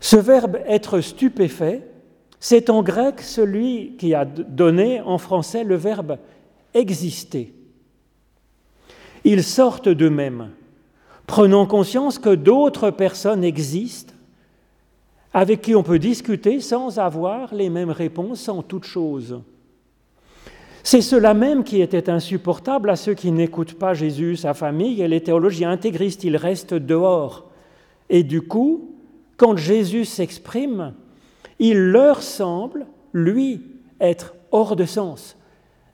Ce 0.00 0.16
verbe 0.16 0.58
être 0.66 1.00
stupéfait, 1.00 1.82
c'est 2.40 2.70
en 2.70 2.82
grec 2.82 3.20
celui 3.20 3.96
qui 3.96 4.14
a 4.14 4.24
donné 4.24 5.00
en 5.00 5.18
français 5.18 5.64
le 5.64 5.74
verbe 5.74 6.18
exister. 6.74 7.52
Ils 9.24 9.42
sortent 9.42 9.88
d'eux-mêmes, 9.88 10.50
prenant 11.28 11.66
conscience 11.66 12.18
que 12.18 12.34
d'autres 12.34 12.90
personnes 12.90 13.44
existent 13.44 14.14
avec 15.34 15.60
qui 15.60 15.76
on 15.76 15.82
peut 15.82 15.98
discuter 15.98 16.58
sans 16.58 16.98
avoir 16.98 17.54
les 17.54 17.68
mêmes 17.68 17.90
réponses 17.90 18.48
en 18.48 18.62
toute 18.62 18.84
chose. 18.84 19.38
C'est 20.82 21.02
cela 21.02 21.34
même 21.34 21.64
qui 21.64 21.82
était 21.82 22.08
insupportable 22.08 22.88
à 22.88 22.96
ceux 22.96 23.12
qui 23.12 23.30
n'écoutent 23.30 23.74
pas 23.74 23.92
Jésus, 23.92 24.36
sa 24.36 24.54
famille 24.54 25.02
et 25.02 25.06
les 25.06 25.22
théologiens 25.22 25.70
intégristes. 25.70 26.24
Ils 26.24 26.38
restent 26.38 26.72
dehors. 26.72 27.50
Et 28.08 28.22
du 28.22 28.40
coup, 28.40 28.96
quand 29.36 29.54
Jésus 29.54 30.06
s'exprime, 30.06 30.94
il 31.58 31.78
leur 31.78 32.22
semble, 32.22 32.86
lui, 33.12 33.60
être 34.00 34.34
hors 34.50 34.76
de 34.76 34.86
sens, 34.86 35.36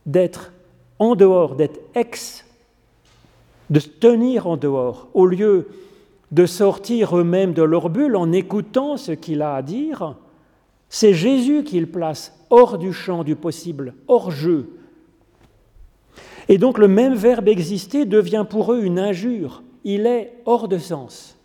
d'être 0.06 0.52
en 1.00 1.16
dehors, 1.16 1.56
d'être 1.56 1.80
ex, 1.96 2.43
de 3.70 3.80
se 3.80 3.88
tenir 3.88 4.46
en 4.46 4.56
dehors, 4.56 5.08
au 5.14 5.26
lieu 5.26 5.68
de 6.32 6.46
sortir 6.46 7.16
eux-mêmes 7.16 7.52
de 7.52 7.62
leur 7.62 7.90
bulle 7.90 8.16
en 8.16 8.32
écoutant 8.32 8.96
ce 8.96 9.12
qu'il 9.12 9.42
a 9.42 9.54
à 9.54 9.62
dire, 9.62 10.16
c'est 10.88 11.14
Jésus 11.14 11.64
qu'ils 11.64 11.90
place 11.90 12.38
hors 12.50 12.78
du 12.78 12.92
champ 12.92 13.24
du 13.24 13.36
possible, 13.36 13.94
hors 14.08 14.30
jeu. 14.30 14.70
Et 16.48 16.58
donc 16.58 16.78
le 16.78 16.88
même 16.88 17.14
verbe 17.14 17.48
exister 17.48 18.04
devient 18.04 18.44
pour 18.48 18.72
eux 18.72 18.82
une 18.82 18.98
injure, 18.98 19.62
il 19.84 20.06
est 20.06 20.34
hors 20.44 20.68
de 20.68 20.78
sens. 20.78 21.38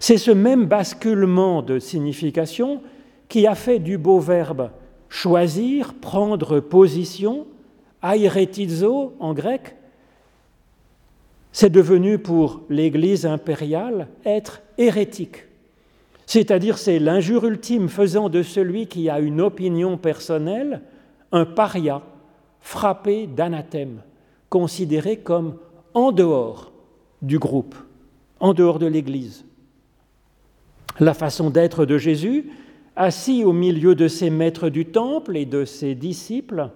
C'est 0.00 0.18
ce 0.18 0.30
même 0.30 0.66
basculement 0.66 1.62
de 1.62 1.78
signification 1.78 2.82
qui 3.28 3.46
a 3.46 3.54
fait 3.54 3.78
du 3.78 3.96
beau 3.96 4.18
verbe 4.18 4.70
choisir, 5.08 5.94
prendre 5.94 6.58
position, 6.58 7.46
airetizo 8.02 9.14
en 9.20 9.32
grec, 9.32 9.76
c'est 11.54 11.70
devenu 11.70 12.18
pour 12.18 12.62
l'Église 12.68 13.24
impériale 13.26 14.08
être 14.26 14.60
hérétique. 14.76 15.44
C'est-à-dire 16.26 16.78
c'est 16.78 16.98
l'injure 16.98 17.44
ultime 17.44 17.88
faisant 17.88 18.28
de 18.28 18.42
celui 18.42 18.88
qui 18.88 19.08
a 19.08 19.20
une 19.20 19.40
opinion 19.40 19.96
personnelle 19.96 20.82
un 21.30 21.44
paria 21.44 22.02
frappé 22.60 23.28
d'anathème, 23.28 24.00
considéré 24.48 25.18
comme 25.18 25.58
en 25.94 26.10
dehors 26.10 26.72
du 27.22 27.38
groupe, 27.38 27.76
en 28.40 28.52
dehors 28.52 28.80
de 28.80 28.86
l'Église. 28.86 29.44
La 30.98 31.14
façon 31.14 31.50
d'être 31.50 31.86
de 31.86 31.98
Jésus, 31.98 32.50
assis 32.96 33.44
au 33.44 33.52
milieu 33.52 33.94
de 33.94 34.08
ses 34.08 34.28
maîtres 34.28 34.70
du 34.70 34.86
temple 34.86 35.36
et 35.36 35.46
de 35.46 35.64
ses 35.64 35.94
disciples, 35.94 36.70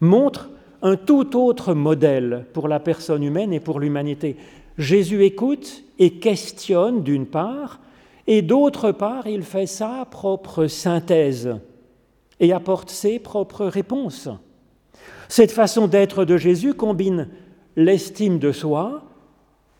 montre 0.00 0.48
un 0.82 0.96
tout 0.96 1.36
autre 1.36 1.74
modèle 1.74 2.46
pour 2.52 2.68
la 2.68 2.80
personne 2.80 3.22
humaine 3.22 3.52
et 3.52 3.60
pour 3.60 3.80
l'humanité. 3.80 4.36
Jésus 4.78 5.24
écoute 5.24 5.84
et 5.98 6.14
questionne 6.14 7.02
d'une 7.02 7.26
part, 7.26 7.80
et 8.26 8.42
d'autre 8.42 8.92
part, 8.92 9.26
il 9.26 9.42
fait 9.42 9.66
sa 9.66 10.06
propre 10.10 10.66
synthèse 10.66 11.56
et 12.38 12.52
apporte 12.52 12.90
ses 12.90 13.18
propres 13.18 13.66
réponses. 13.66 14.28
Cette 15.28 15.52
façon 15.52 15.86
d'être 15.86 16.24
de 16.24 16.36
Jésus 16.36 16.74
combine 16.74 17.28
l'estime 17.76 18.38
de 18.38 18.52
soi 18.52 19.02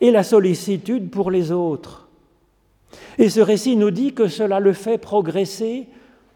et 0.01 0.11
la 0.11 0.23
sollicitude 0.23 1.11
pour 1.11 1.31
les 1.31 1.53
autres. 1.53 2.09
Et 3.19 3.29
ce 3.29 3.41
récit 3.41 3.77
nous 3.77 3.91
dit 3.91 4.13
que 4.13 4.29
cela 4.29 4.61
le 4.61 4.73
fait 4.73 4.99
progresser 4.99 5.87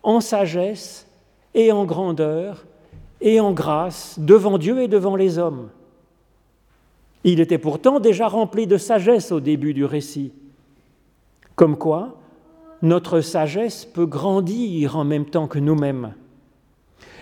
en 0.02 0.20
sagesse 0.20 1.06
et 1.54 1.72
en 1.72 1.84
grandeur 1.84 2.64
et 3.24 3.40
en 3.40 3.52
grâce 3.52 4.18
devant 4.20 4.58
Dieu 4.58 4.82
et 4.82 4.86
devant 4.86 5.16
les 5.16 5.38
hommes. 5.38 5.70
Il 7.24 7.40
était 7.40 7.58
pourtant 7.58 7.98
déjà 7.98 8.28
rempli 8.28 8.66
de 8.66 8.76
sagesse 8.76 9.32
au 9.32 9.40
début 9.40 9.72
du 9.72 9.86
récit. 9.86 10.32
Comme 11.56 11.78
quoi, 11.78 12.18
notre 12.82 13.22
sagesse 13.22 13.86
peut 13.86 14.04
grandir 14.04 14.98
en 14.98 15.04
même 15.04 15.24
temps 15.24 15.48
que 15.48 15.58
nous-mêmes. 15.58 16.12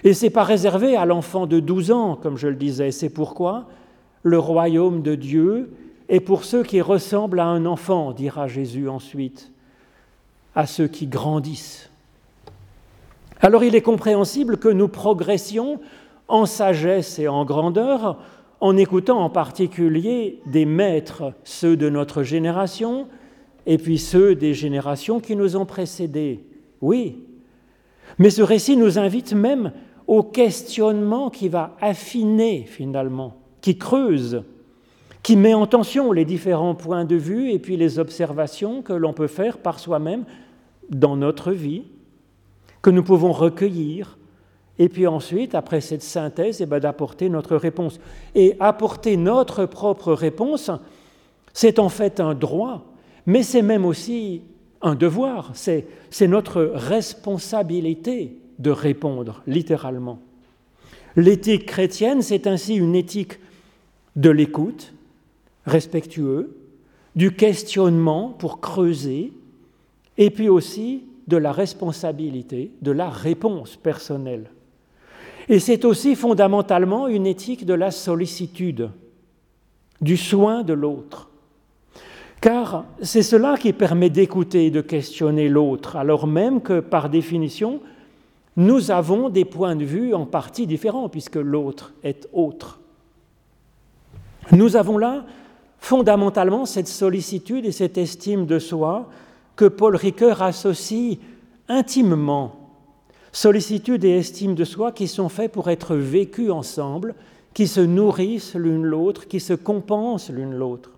Et 0.02 0.12
ce 0.12 0.24
n'est 0.24 0.30
pas 0.30 0.42
réservé 0.42 0.96
à 0.96 1.06
l'enfant 1.06 1.46
de 1.46 1.60
12 1.60 1.92
ans, 1.92 2.16
comme 2.16 2.36
je 2.36 2.48
le 2.48 2.56
disais, 2.56 2.90
c'est 2.90 3.08
pourquoi 3.08 3.66
le 4.24 4.40
royaume 4.40 5.02
de 5.02 5.14
Dieu 5.14 5.72
et 6.08 6.18
pour 6.18 6.42
ceux 6.42 6.64
qui 6.64 6.80
ressemblent 6.80 7.40
à 7.40 7.46
un 7.46 7.64
enfant, 7.64 8.12
dira 8.12 8.48
Jésus 8.48 8.88
ensuite, 8.88 9.52
à 10.56 10.66
ceux 10.66 10.88
qui 10.88 11.06
grandissent. 11.06 11.91
Alors 13.44 13.64
il 13.64 13.74
est 13.74 13.82
compréhensible 13.82 14.56
que 14.56 14.68
nous 14.68 14.86
progressions 14.86 15.80
en 16.28 16.46
sagesse 16.46 17.18
et 17.18 17.26
en 17.26 17.44
grandeur 17.44 18.18
en 18.60 18.76
écoutant 18.76 19.18
en 19.18 19.28
particulier 19.28 20.38
des 20.46 20.64
maîtres, 20.64 21.32
ceux 21.42 21.76
de 21.76 21.90
notre 21.90 22.22
génération, 22.22 23.08
et 23.66 23.76
puis 23.76 23.98
ceux 23.98 24.36
des 24.36 24.54
générations 24.54 25.18
qui 25.18 25.34
nous 25.34 25.56
ont 25.56 25.66
précédés. 25.66 26.44
Oui, 26.80 27.16
mais 28.18 28.30
ce 28.30 28.42
récit 28.42 28.76
nous 28.76 29.00
invite 29.00 29.32
même 29.32 29.72
au 30.06 30.22
questionnement 30.22 31.28
qui 31.28 31.48
va 31.48 31.76
affiner 31.80 32.64
finalement, 32.68 33.36
qui 33.60 33.76
creuse, 33.76 34.44
qui 35.24 35.34
met 35.34 35.54
en 35.54 35.66
tension 35.66 36.12
les 36.12 36.24
différents 36.24 36.76
points 36.76 37.04
de 37.04 37.16
vue 37.16 37.50
et 37.50 37.58
puis 37.58 37.76
les 37.76 37.98
observations 37.98 38.82
que 38.82 38.92
l'on 38.92 39.12
peut 39.12 39.26
faire 39.26 39.58
par 39.58 39.80
soi-même 39.80 40.24
dans 40.90 41.16
notre 41.16 41.50
vie, 41.50 41.82
que 42.82 42.90
nous 42.90 43.04
pouvons 43.04 43.32
recueillir, 43.32 44.18
et 44.78 44.88
puis 44.88 45.06
ensuite, 45.06 45.54
après 45.54 45.80
cette 45.80 46.02
synthèse, 46.02 46.60
eh 46.60 46.66
ben, 46.66 46.80
d'apporter 46.80 47.28
notre 47.28 47.56
réponse. 47.56 48.00
Et 48.34 48.56
apporter 48.58 49.16
notre 49.16 49.64
propre 49.66 50.12
réponse, 50.12 50.70
c'est 51.52 51.78
en 51.78 51.88
fait 51.88 52.20
un 52.20 52.34
droit, 52.34 52.84
mais 53.26 53.42
c'est 53.42 53.62
même 53.62 53.84
aussi 53.84 54.42
un 54.80 54.96
devoir, 54.96 55.52
c'est 55.54 55.86
notre 56.22 56.62
responsabilité 56.62 58.36
de 58.58 58.70
répondre, 58.70 59.42
littéralement. 59.46 60.18
L'éthique 61.14 61.66
chrétienne, 61.66 62.22
c'est 62.22 62.46
ainsi 62.46 62.74
une 62.74 62.96
éthique 62.96 63.38
de 64.16 64.30
l'écoute, 64.30 64.92
respectueux, 65.66 66.56
du 67.14 67.36
questionnement 67.36 68.30
pour 68.30 68.60
creuser, 68.60 69.32
et 70.18 70.30
puis 70.30 70.48
aussi 70.48 71.04
de 71.28 71.36
la 71.36 71.52
responsabilité, 71.52 72.72
de 72.82 72.90
la 72.90 73.08
réponse 73.08 73.76
personnelle. 73.76 74.50
Et 75.48 75.58
c'est 75.58 75.84
aussi 75.84 76.14
fondamentalement 76.14 77.08
une 77.08 77.26
éthique 77.26 77.66
de 77.66 77.74
la 77.74 77.90
sollicitude, 77.90 78.90
du 80.00 80.16
soin 80.16 80.62
de 80.62 80.72
l'autre. 80.72 81.28
Car 82.40 82.84
c'est 83.02 83.22
cela 83.22 83.56
qui 83.56 83.72
permet 83.72 84.10
d'écouter 84.10 84.66
et 84.66 84.70
de 84.70 84.80
questionner 84.80 85.48
l'autre, 85.48 85.96
alors 85.96 86.26
même 86.26 86.60
que 86.60 86.80
par 86.80 87.08
définition, 87.08 87.80
nous 88.56 88.90
avons 88.90 89.28
des 89.28 89.44
points 89.44 89.76
de 89.76 89.84
vue 89.84 90.12
en 90.14 90.26
partie 90.26 90.66
différents, 90.66 91.08
puisque 91.08 91.36
l'autre 91.36 91.94
est 92.02 92.28
autre. 92.32 92.80
Nous 94.50 94.76
avons 94.76 94.98
là 94.98 95.24
fondamentalement 95.78 96.66
cette 96.66 96.88
sollicitude 96.88 97.64
et 97.64 97.72
cette 97.72 97.96
estime 97.96 98.46
de 98.46 98.58
soi 98.58 99.08
que 99.56 99.66
Paul 99.66 99.96
Ricoeur 99.96 100.42
associe 100.42 101.18
intimement 101.68 102.62
Sollicitude 103.32 104.04
et 104.04 104.18
estime 104.18 104.54
de 104.54 104.64
soi 104.64 104.92
qui 104.92 105.08
sont 105.08 105.30
faits 105.30 105.50
pour 105.50 105.70
être 105.70 105.96
vécus 105.96 106.50
ensemble, 106.50 107.14
qui 107.54 107.66
se 107.66 107.80
nourrissent 107.80 108.54
l'une 108.54 108.84
l'autre, 108.84 109.26
qui 109.26 109.40
se 109.40 109.54
compensent 109.54 110.30
l'une 110.30 110.52
l'autre. 110.52 110.90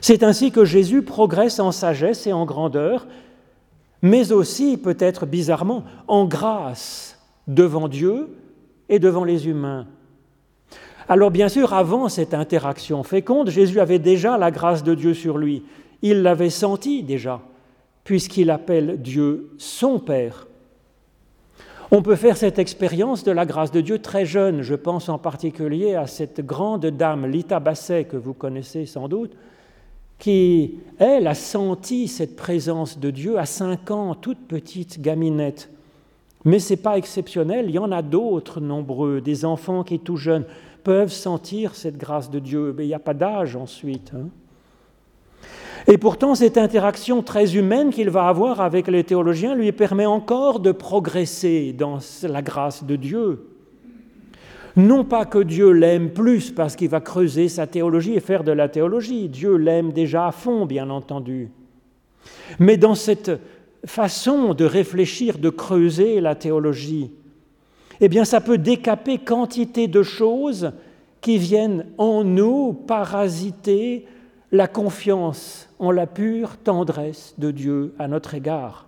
C'est 0.00 0.24
ainsi 0.24 0.50
que 0.50 0.64
Jésus 0.64 1.02
progresse 1.02 1.60
en 1.60 1.70
sagesse 1.70 2.26
et 2.26 2.32
en 2.32 2.44
grandeur, 2.44 3.06
mais 4.02 4.32
aussi, 4.32 4.76
peut-être 4.76 5.24
bizarrement, 5.24 5.84
en 6.08 6.24
grâce 6.24 7.18
devant 7.46 7.86
Dieu 7.86 8.36
et 8.88 8.98
devant 8.98 9.24
les 9.24 9.46
humains. 9.46 9.86
Alors 11.08 11.30
bien 11.30 11.48
sûr, 11.48 11.74
avant 11.74 12.08
cette 12.08 12.34
interaction 12.34 13.02
féconde, 13.02 13.50
Jésus 13.50 13.78
avait 13.78 13.98
déjà 13.98 14.36
la 14.36 14.50
grâce 14.50 14.82
de 14.82 14.94
Dieu 14.94 15.14
sur 15.14 15.38
lui. 15.38 15.62
Il 16.06 16.20
l'avait 16.20 16.50
senti 16.50 17.02
déjà, 17.02 17.40
puisqu'il 18.04 18.50
appelle 18.50 19.00
Dieu 19.00 19.54
son 19.56 19.98
Père. 19.98 20.46
On 21.90 22.02
peut 22.02 22.14
faire 22.14 22.36
cette 22.36 22.58
expérience 22.58 23.24
de 23.24 23.32
la 23.32 23.46
grâce 23.46 23.72
de 23.72 23.80
Dieu 23.80 23.98
très 24.00 24.26
jeune. 24.26 24.60
Je 24.60 24.74
pense 24.74 25.08
en 25.08 25.16
particulier 25.16 25.94
à 25.94 26.06
cette 26.06 26.44
grande 26.44 26.84
dame, 26.84 27.24
Lita 27.24 27.58
Basset, 27.58 28.04
que 28.04 28.18
vous 28.18 28.34
connaissez 28.34 28.84
sans 28.84 29.08
doute, 29.08 29.32
qui, 30.18 30.74
elle, 30.98 31.26
a 31.26 31.34
senti 31.34 32.06
cette 32.06 32.36
présence 32.36 32.98
de 32.98 33.10
Dieu 33.10 33.38
à 33.38 33.46
cinq 33.46 33.90
ans, 33.90 34.14
toute 34.14 34.46
petite 34.46 35.00
gaminette. 35.00 35.70
Mais 36.44 36.58
ce 36.58 36.74
n'est 36.74 36.80
pas 36.82 36.98
exceptionnel, 36.98 37.70
il 37.70 37.76
y 37.76 37.78
en 37.78 37.92
a 37.92 38.02
d'autres 38.02 38.60
nombreux, 38.60 39.22
des 39.22 39.46
enfants 39.46 39.84
qui, 39.84 40.00
tout 40.00 40.18
jeunes, 40.18 40.44
peuvent 40.82 41.12
sentir 41.12 41.74
cette 41.74 41.96
grâce 41.96 42.30
de 42.30 42.40
Dieu. 42.40 42.74
Mais 42.76 42.84
il 42.84 42.88
n'y 42.88 42.94
a 42.94 42.98
pas 42.98 43.14
d'âge 43.14 43.56
ensuite. 43.56 44.12
Hein. 44.14 44.28
Et 45.86 45.98
pourtant, 45.98 46.34
cette 46.34 46.56
interaction 46.56 47.22
très 47.22 47.56
humaine 47.56 47.90
qu'il 47.90 48.08
va 48.08 48.28
avoir 48.28 48.60
avec 48.60 48.88
les 48.88 49.04
théologiens 49.04 49.54
lui 49.54 49.70
permet 49.72 50.06
encore 50.06 50.60
de 50.60 50.72
progresser 50.72 51.74
dans 51.76 51.98
la 52.22 52.40
grâce 52.40 52.84
de 52.84 52.96
Dieu. 52.96 53.46
Non 54.76 55.04
pas 55.04 55.24
que 55.24 55.38
Dieu 55.38 55.70
l'aime 55.70 56.10
plus 56.10 56.50
parce 56.50 56.74
qu'il 56.74 56.88
va 56.88 57.00
creuser 57.00 57.48
sa 57.48 57.66
théologie 57.66 58.14
et 58.14 58.20
faire 58.20 58.44
de 58.44 58.50
la 58.50 58.68
théologie, 58.68 59.28
Dieu 59.28 59.56
l'aime 59.56 59.92
déjà 59.92 60.26
à 60.26 60.32
fond, 60.32 60.66
bien 60.66 60.90
entendu. 60.90 61.50
Mais 62.58 62.76
dans 62.76 62.94
cette 62.94 63.30
façon 63.84 64.54
de 64.54 64.64
réfléchir, 64.64 65.38
de 65.38 65.50
creuser 65.50 66.20
la 66.20 66.34
théologie, 66.34 67.12
eh 68.00 68.08
bien 68.08 68.24
ça 68.24 68.40
peut 68.40 68.58
décaper 68.58 69.18
quantité 69.18 69.86
de 69.86 70.02
choses 70.02 70.72
qui 71.20 71.38
viennent 71.38 71.86
en 71.98 72.24
nous 72.24 72.72
parasiter 72.72 74.06
la 74.54 74.68
confiance 74.68 75.68
en 75.80 75.90
la 75.90 76.06
pure 76.06 76.56
tendresse 76.58 77.34
de 77.38 77.50
Dieu 77.50 77.92
à 77.98 78.06
notre 78.06 78.34
égard. 78.34 78.86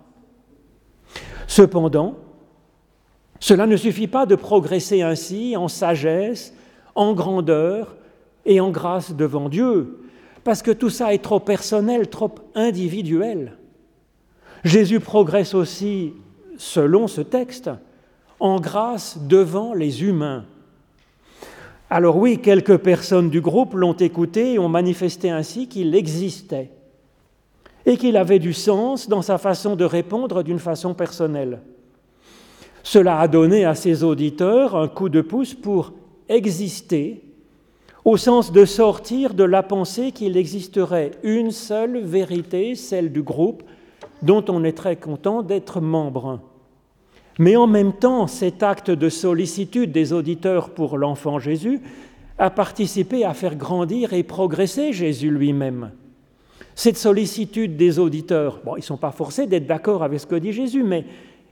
Cependant, 1.45 2.15
cela 3.41 3.67
ne 3.67 3.75
suffit 3.75 4.07
pas 4.07 4.25
de 4.25 4.35
progresser 4.35 5.01
ainsi 5.01 5.57
en 5.57 5.67
sagesse, 5.67 6.53
en 6.95 7.13
grandeur 7.13 7.97
et 8.45 8.61
en 8.61 8.71
grâce 8.71 9.13
devant 9.13 9.49
Dieu, 9.49 9.99
parce 10.45 10.61
que 10.61 10.71
tout 10.71 10.89
ça 10.89 11.13
est 11.13 11.21
trop 11.21 11.41
personnel, 11.41 12.07
trop 12.07 12.33
individuel. 12.55 13.57
Jésus 14.63 15.01
progresse 15.01 15.53
aussi, 15.53 16.13
selon 16.57 17.09
ce 17.09 17.19
texte, 17.19 17.69
en 18.39 18.61
grâce 18.61 19.17
devant 19.19 19.73
les 19.73 20.05
humains. 20.05 20.45
Alors 21.89 22.17
oui, 22.17 22.39
quelques 22.39 22.77
personnes 22.77 23.29
du 23.29 23.39
groupe 23.39 23.73
l'ont 23.73 23.93
écouté 23.93 24.53
et 24.53 24.59
ont 24.59 24.67
manifesté 24.67 25.29
ainsi 25.29 25.67
qu'il 25.67 25.95
existait 25.95 26.71
et 27.85 27.95
qu'il 27.95 28.17
avait 28.17 28.39
du 28.39 28.51
sens 28.51 29.07
dans 29.07 29.21
sa 29.21 29.37
façon 29.37 29.77
de 29.77 29.85
répondre 29.85 30.43
d'une 30.43 30.59
façon 30.59 30.93
personnelle. 30.93 31.61
Cela 32.83 33.19
a 33.19 33.29
donné 33.29 33.63
à 33.63 33.75
ses 33.75 34.03
auditeurs 34.03 34.75
un 34.75 34.89
coup 34.89 35.07
de 35.07 35.21
pouce 35.21 35.53
pour 35.53 35.93
exister, 36.27 37.23
au 38.03 38.17
sens 38.17 38.51
de 38.51 38.65
sortir 38.65 39.33
de 39.33 39.45
la 39.45 39.63
pensée 39.63 40.11
qu'il 40.11 40.35
existerait 40.35 41.11
une 41.23 41.51
seule 41.51 41.99
vérité, 41.99 42.75
celle 42.75 43.13
du 43.13 43.21
groupe, 43.21 43.63
dont 44.21 44.43
on 44.49 44.65
est 44.65 44.77
très 44.77 44.97
content 44.97 45.41
d'être 45.41 45.79
membre. 45.79 46.41
Mais 47.39 47.55
en 47.55 47.67
même 47.67 47.93
temps, 47.93 48.27
cet 48.27 48.63
acte 48.63 48.89
de 48.89 49.09
sollicitude 49.09 49.91
des 49.91 50.13
auditeurs 50.13 50.71
pour 50.71 50.97
l'enfant 50.97 51.39
Jésus 51.39 51.81
a 52.37 52.49
participé 52.49 53.25
à 53.25 53.33
faire 53.33 53.55
grandir 53.55 54.13
et 54.13 54.23
progresser 54.23 54.93
Jésus 54.93 55.29
lui-même. 55.29 55.91
Cette 56.75 56.97
sollicitude 56.97 57.77
des 57.77 57.97
auditeurs, 57.99 58.61
ils 58.75 58.77
ne 58.77 58.81
sont 58.81 58.97
pas 58.97 59.11
forcés 59.11 59.47
d'être 59.47 59.65
d'accord 59.65 60.03
avec 60.03 60.19
ce 60.19 60.27
que 60.27 60.35
dit 60.35 60.53
Jésus, 60.53 60.83
mais 60.83 61.05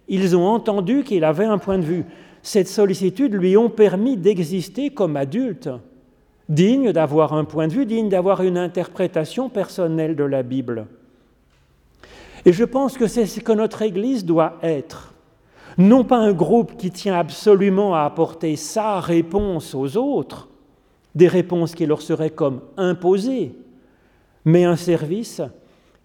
ils 0.08 0.36
ont 0.36 0.46
entendu 0.46 1.04
qu'il 1.04 1.24
avait 1.24 1.46
un 1.46 1.58
point 1.58 1.80
de 1.80 1.84
vue. 1.84 2.06
Cette 2.44 2.68
sollicitude 2.68 3.34
lui 3.34 3.58
ont 3.58 3.70
permis 3.70 4.18
d'exister 4.18 4.92
comme 4.92 5.18
adulte, 5.18 5.70
digne 6.48 6.92
d'avoir 6.92 7.34
un 7.34 7.44
point 7.44 7.68
de 7.68 7.74
vue, 7.74 7.88
digne 7.88 8.10
d'avoir 8.10 8.44
une 8.44 8.58
interprétation 8.58 9.50
personnelle 9.50 10.16
de 10.16 10.24
la 10.24 10.44
Bible. 10.44 10.86
Et 12.46 12.54
je 12.54 12.64
pense 12.64 12.96
que 12.96 13.08
c'est 13.08 13.26
ce 13.26 13.40
que 13.40 13.52
notre 13.52 13.82
Église 13.82 14.26
doit 14.26 14.60
être 14.62 15.15
non 15.78 16.04
pas 16.04 16.18
un 16.18 16.34
groupe 16.34 16.78
qui 16.78 16.92
tient 16.92 17.18
absolument 17.18 17.96
à 17.96 18.02
apporter 18.02 18.56
sa 18.56 19.00
réponse 19.00 19.76
aux 19.76 19.98
autres, 19.98 20.48
des 21.14 21.28
réponses 21.28 21.76
qui 21.76 21.86
leur 21.86 22.02
seraient 22.02 22.30
comme 22.30 22.62
imposées, 22.78 23.56
mais 24.46 24.64
un 24.64 24.76
service 24.76 25.42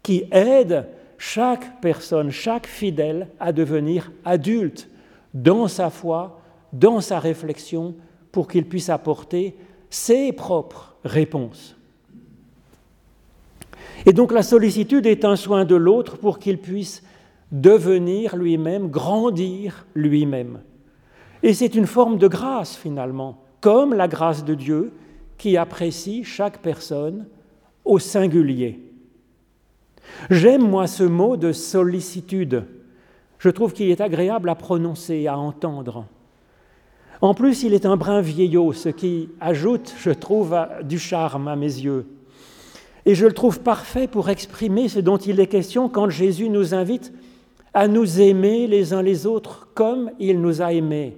qui 0.03 0.25
aide 0.33 0.87
chaque 1.19 1.81
personne, 1.81 2.31
chaque 2.31 2.67
fidèle 2.67 3.29
à 3.39 3.53
devenir 3.53 4.11
adulte 4.25 4.89
dans 5.35 5.69
sa 5.69 5.91
foi, 5.91 6.41
dans 6.73 7.01
sa 7.01 7.19
réflexion, 7.19 7.95
pour 8.33 8.49
qu'il 8.49 8.67
puisse 8.67 8.89
apporter 8.89 9.57
ses 9.91 10.33
propres 10.33 10.97
réponses. 11.05 11.77
Et 14.07 14.13
donc 14.13 14.33
la 14.33 14.43
sollicitude 14.43 15.07
est 15.07 15.25
un 15.25 15.37
soin 15.37 15.65
de 15.65 15.75
l'autre 15.75 16.17
pour 16.17 16.39
qu'il 16.39 16.59
puisse 16.59 17.03
devenir 17.53 18.37
lui-même, 18.37 18.89
grandir 18.89 19.87
lui-même. 19.95 20.61
Et 21.43 21.55
c'est 21.55 21.75
une 21.75 21.87
forme 21.87 22.19
de 22.19 22.29
grâce 22.29 22.77
finalement, 22.77 23.43
comme 23.61 23.95
la 23.95 24.09
grâce 24.09 24.45
de 24.45 24.55
Dieu 24.55 24.93
qui 25.39 25.57
apprécie 25.57 26.23
chaque 26.25 26.59
personne 26.59 27.27
au 27.85 27.99
singulier. 27.99 28.79
J'aime, 30.29 30.69
moi, 30.69 30.87
ce 30.87 31.03
mot 31.03 31.37
de 31.37 31.53
sollicitude. 31.53 32.65
Je 33.39 33.49
trouve 33.49 33.73
qu'il 33.73 33.89
est 33.89 34.01
agréable 34.01 34.51
à 34.51 34.55
prononcer, 34.55 35.27
à 35.27 35.39
entendre. 35.39 36.05
En 37.23 37.35
plus, 37.35 37.63
il 37.63 37.75
est 37.75 37.87
un 37.87 37.97
brin 37.97 38.21
vieillot, 38.21 38.73
ce 38.73 38.89
qui 38.89 39.31
ajoute, 39.41 39.95
je 39.99 40.11
trouve, 40.11 40.59
du 40.83 40.99
charme 40.99 41.49
à 41.49 41.57
mes 41.57 41.67
yeux. 41.67 42.07
Et 43.07 43.15
je 43.15 43.27
le 43.27 43.33
trouve 43.33 43.61
parfait 43.61 44.07
pour 44.07 44.29
exprimer 44.29 44.89
ce 44.89 45.01
dont 45.01 45.17
il 45.17 45.41
est 45.41 45.47
question 45.47 45.89
quand 45.89 46.11
Jésus 46.11 46.51
nous 46.51 46.75
invite 46.75 47.13
à 47.73 47.89
nous 47.89 48.21
aimer 48.21 48.67
les 48.67 48.93
uns 48.93 49.03
les 49.03 49.27
autres 49.27 49.69
comme 49.75 50.11
il 50.19 50.41
nous 50.41 50.63
a 50.63 50.73
aimés, 50.73 51.17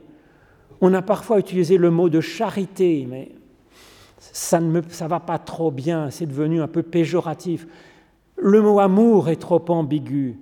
On 0.81 0.95
a 0.95 1.03
parfois 1.03 1.39
utilisé 1.39 1.77
le 1.79 1.91
mot 1.91 2.09
de 2.09 2.21
charité, 2.21 3.07
mais 3.09 3.31
ça 4.19 4.61
ne 4.61 4.81
ça 4.89 5.09
va 5.09 5.21
pas 5.21 5.39
trop 5.39 5.71
bien, 5.71 6.11
c'est 6.11 6.27
devenu 6.27 6.61
un 6.61 6.69
peu 6.69 6.83
péjoratif. 6.83 7.67
Le 8.37 8.61
mot 8.61 8.81
amour 8.81 9.29
est 9.29 9.37
trop 9.37 9.63
ambigu. 9.69 10.39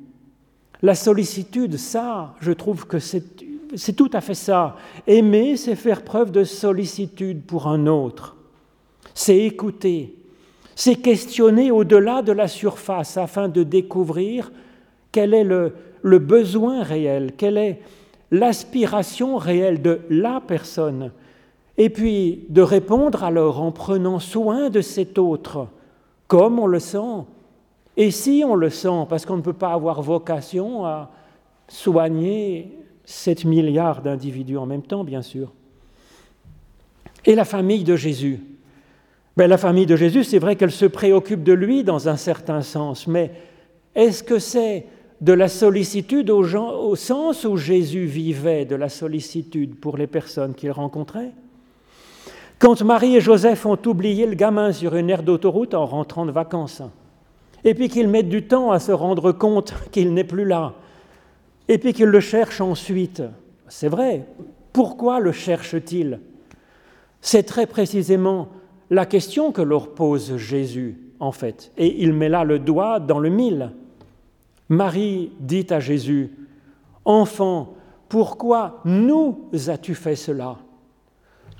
La 0.83 0.94
sollicitude, 0.94 1.77
ça, 1.77 2.35
je 2.40 2.53
trouve 2.53 2.87
que 2.87 2.99
c'est 2.99 3.92
tout 3.94 4.11
à 4.12 4.20
fait 4.20 4.35
ça. 4.35 4.77
Aimer, 5.07 5.57
c'est 5.57 5.77
faire 5.77 6.03
preuve 6.03 6.31
de 6.31 6.44
sollicitude 6.44 7.42
pour 7.42 7.68
un 7.68 7.87
autre. 7.87 8.37
C'est 9.12 9.38
écouter. 9.38 10.14
C'est 10.75 10.96
questionner 10.96 11.70
au-delà 11.70 12.23
de 12.23 12.33
la 12.33 12.49
surface 12.49 13.18
afin 13.18 13.49
de 13.49 13.62
découvrir 13.62 14.51
quel 15.12 15.35
est 15.35 15.44
le, 15.44 15.75
le 16.03 16.19
besoin 16.19 16.83
réel, 16.83 17.33
quelle 17.37 17.57
est 17.57 17.81
l'aspiration 18.31 19.37
réelle 19.37 19.83
de 19.83 20.01
la 20.09 20.41
personne. 20.41 21.13
Et 21.79 21.91
puis 21.91 22.45
de 22.49 22.63
répondre 22.63 23.25
alors 23.25 23.61
en 23.61 23.73
prenant 23.73 24.19
soin 24.19 24.71
de 24.71 24.81
cet 24.81 25.19
autre, 25.19 25.69
comme 26.29 26.59
on 26.59 26.67
le 26.67 26.79
sent, 26.79 27.25
et 27.97 28.11
si 28.11 28.45
on 28.47 28.55
le 28.55 28.71
sent, 28.71 29.07
parce 29.09 29.27
qu'on 29.27 29.37
ne 29.37 29.43
peut 29.43 29.53
pas 29.53 29.73
avoir 29.73 30.03
vocation 30.03 30.85
à 30.85 31.11
soigner 31.69 32.79
7 33.05 33.45
milliards 33.45 34.03
d'individus 34.03 34.57
en 34.57 34.67
même 34.67 34.83
temps, 34.83 35.05
bien 35.05 35.23
sûr. 35.23 35.53
Et 37.25 37.35
la 37.35 37.45
famille 37.45 37.85
de 37.85 37.97
Jésus 37.97 38.41
ben, 39.37 39.49
La 39.49 39.59
famille 39.59 39.87
de 39.87 39.97
Jésus, 39.97 40.25
c'est 40.25 40.39
vrai 40.39 40.57
qu'elle 40.57 40.71
se 40.71 40.87
préoccupe 40.87 41.43
de 41.43 41.53
lui 41.53 41.85
dans 41.85 42.09
un 42.09 42.17
certain 42.17 42.63
sens, 42.63 43.07
mais 43.07 43.33
est-ce 43.95 44.23
que 44.23 44.39
c'est 44.39 44.87
de 45.20 45.33
la 45.33 45.48
sollicitude 45.48 46.30
au, 46.30 46.96
sens 46.96 47.44
où 47.44 47.56
Jésus 47.56 48.06
vivait 48.06 48.64
de 48.64 48.74
la 48.74 48.88
sollicitude 48.88 49.74
pour 49.78 49.96
les 49.96 50.06
personnes 50.06 50.54
qu'il 50.54 50.70
rencontrait 50.70 51.33
Quand 52.59 52.80
Marie 52.83 53.16
et 53.16 53.20
Joseph 53.20 53.66
ont 53.66 53.78
oublié 53.87 54.26
le 54.26 54.35
gamin 54.35 54.72
sur 54.72 54.94
une 54.94 55.11
aire 55.11 55.22
d'autoroute 55.22 55.74
en 55.74 55.85
rentrant 55.85 56.24
de 56.24 56.33
vacances, 56.33 56.83
et 57.64 57.74
puis 57.74 57.90
qu'ils 57.90 58.09
mettent 58.09 58.30
du 58.30 58.46
temps 58.46 58.70
à 58.70 58.78
se 58.78 58.92
rendre 58.92 59.33
compte 59.33 59.74
qu'il 59.92 60.14
n'est 60.14 60.24
plus 60.24 60.46
là, 60.46 60.74
et 61.68 61.76
puis 61.76 61.92
qu'ils 61.92 62.06
le 62.06 62.20
cherchent 62.20 62.62
ensuite. 62.62 63.22
C'est 63.68 63.88
vrai, 63.88 64.26
pourquoi 64.72 65.20
le 65.20 65.33
cherchent-ils? 65.33 66.18
C'est 67.20 67.42
très 67.42 67.66
précisément 67.66 68.48
la 68.88 69.04
question 69.04 69.52
que 69.52 69.61
leur 69.61 69.90
pose 69.90 70.38
Jésus, 70.38 70.98
en 71.20 71.33
fait, 71.33 71.72
et 71.76 72.02
il 72.02 72.14
met 72.14 72.30
là 72.30 72.44
le 72.44 72.59
doigt 72.59 72.98
dans 72.98 73.18
le 73.18 73.28
mille. 73.28 73.72
Marie 74.70 75.33
dit 75.40 75.66
à 75.70 75.80
Jésus, 75.80 76.30
Enfant, 77.04 77.74
pourquoi 78.09 78.80
nous 78.85 79.50
as-tu 79.66 79.96
fait 79.96 80.14
cela? 80.14 80.59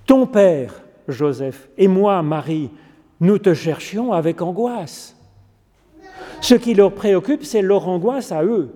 Ton 0.07 0.27
Père, 0.27 0.83
Joseph, 1.09 1.69
et 1.77 1.89
moi, 1.89 2.23
Marie, 2.23 2.71
nous 3.21 3.39
te 3.39 3.53
cherchions 3.53 4.13
avec 4.13 4.41
angoisse. 4.41 5.17
Ce 6.41 6.55
qui 6.55 6.73
leur 6.73 6.95
préoccupe, 6.95 7.45
c'est 7.45 7.63
leur 7.63 7.89
angoisse 7.89 8.31
à 8.31 8.45
eux. 8.45 8.71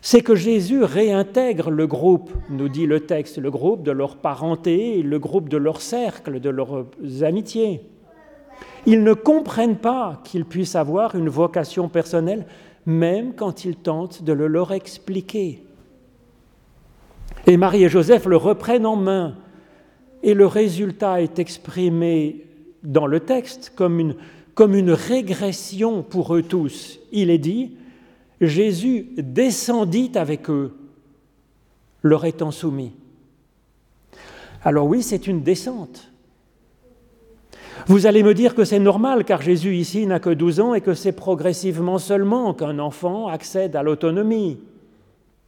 C'est 0.00 0.20
que 0.20 0.34
Jésus 0.34 0.82
réintègre 0.82 1.70
le 1.70 1.86
groupe, 1.86 2.30
nous 2.50 2.68
dit 2.68 2.86
le 2.86 3.00
texte, 3.00 3.38
le 3.38 3.50
groupe 3.50 3.84
de 3.84 3.92
leur 3.92 4.16
parenté, 4.16 5.02
le 5.02 5.18
groupe 5.20 5.48
de 5.48 5.56
leur 5.56 5.80
cercle, 5.80 6.40
de 6.40 6.50
leurs 6.50 6.84
amitiés. 7.22 7.80
Ils 8.86 9.02
ne 9.02 9.14
comprennent 9.14 9.78
pas 9.78 10.20
qu'ils 10.24 10.44
puissent 10.44 10.76
avoir 10.76 11.14
une 11.14 11.28
vocation 11.28 11.88
personnelle, 11.88 12.44
même 12.86 13.34
quand 13.34 13.64
ils 13.64 13.76
tentent 13.76 14.22
de 14.22 14.32
le 14.32 14.46
leur 14.46 14.72
expliquer. 14.72 15.62
Et 17.46 17.56
Marie 17.56 17.84
et 17.84 17.88
Joseph 17.88 18.26
le 18.26 18.36
reprennent 18.36 18.86
en 18.86 18.96
main, 18.96 19.36
et 20.22 20.34
le 20.34 20.46
résultat 20.46 21.20
est 21.22 21.38
exprimé 21.38 22.46
dans 22.82 23.06
le 23.06 23.20
texte 23.20 23.72
comme 23.74 24.00
une 24.00 24.16
comme 24.54 24.74
une 24.74 24.92
régression 24.92 26.02
pour 26.02 26.34
eux 26.34 26.42
tous. 26.42 27.00
Il 27.12 27.30
est 27.30 27.38
dit, 27.38 27.72
Jésus 28.40 29.08
descendit 29.18 30.12
avec 30.14 30.48
eux, 30.48 30.76
leur 32.02 32.24
étant 32.24 32.50
soumis. 32.50 32.92
Alors 34.62 34.86
oui, 34.86 35.02
c'est 35.02 35.26
une 35.26 35.42
descente. 35.42 36.10
Vous 37.86 38.06
allez 38.06 38.22
me 38.22 38.34
dire 38.34 38.54
que 38.54 38.64
c'est 38.64 38.78
normal 38.78 39.24
car 39.24 39.42
Jésus 39.42 39.76
ici 39.76 40.06
n'a 40.06 40.20
que 40.20 40.30
12 40.30 40.60
ans 40.60 40.74
et 40.74 40.80
que 40.80 40.94
c'est 40.94 41.12
progressivement 41.12 41.98
seulement 41.98 42.54
qu'un 42.54 42.78
enfant 42.78 43.28
accède 43.28 43.76
à 43.76 43.82
l'autonomie. 43.82 44.58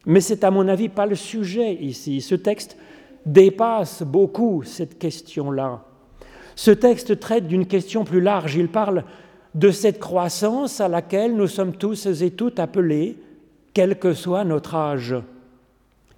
Mais 0.05 0.21
c'est 0.21 0.45
à 0.45 0.51
mon 0.51 0.69
avis 0.69 0.89
pas 0.89 1.07
le 1.07 1.15
sujet 1.15 1.75
ici. 1.75 2.21
Ce 2.21 2.35
texte 2.35 2.77
dépasse 3.25 4.03
beaucoup 4.03 4.63
cette 4.65 4.99
question-là. 4.99 5.83
Ce 6.55 6.71
texte 6.71 7.19
traite 7.21 7.49
d'une 7.49 7.67
question 7.67 8.05
plus 8.05 8.21
large. 8.21 8.55
Il 8.55 8.69
parle 8.69 9.05
de 9.55 9.71
cette 9.71 9.99
croissance 9.99 10.81
à 10.81 10.89
laquelle 10.89 11.35
nous 11.35 11.49
sommes 11.49 11.75
tous 11.75 12.07
et 12.07 12.31
toutes 12.31 12.61
appelés, 12.61 13.19
quel 13.73 13.99
que 13.99 14.13
soit 14.13 14.45
notre 14.45 14.75
âge. 14.75 15.17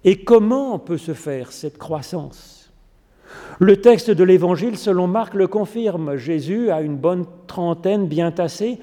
Et 0.03 0.23
comment 0.23 0.79
peut 0.79 0.97
se 0.97 1.13
faire 1.13 1.51
cette 1.51 1.77
croissance? 1.77 2.58
Le 3.59 3.81
texte 3.81 4.09
de 4.11 4.23
l'Évangile, 4.23 4.77
selon 4.77 5.07
Marc, 5.07 5.33
le 5.33 5.47
confirme. 5.47 6.15
Jésus 6.15 6.71
a 6.71 6.81
une 6.81 6.95
bonne 6.95 7.25
trentaine 7.47 8.07
bien 8.07 8.31
tassée 8.31 8.79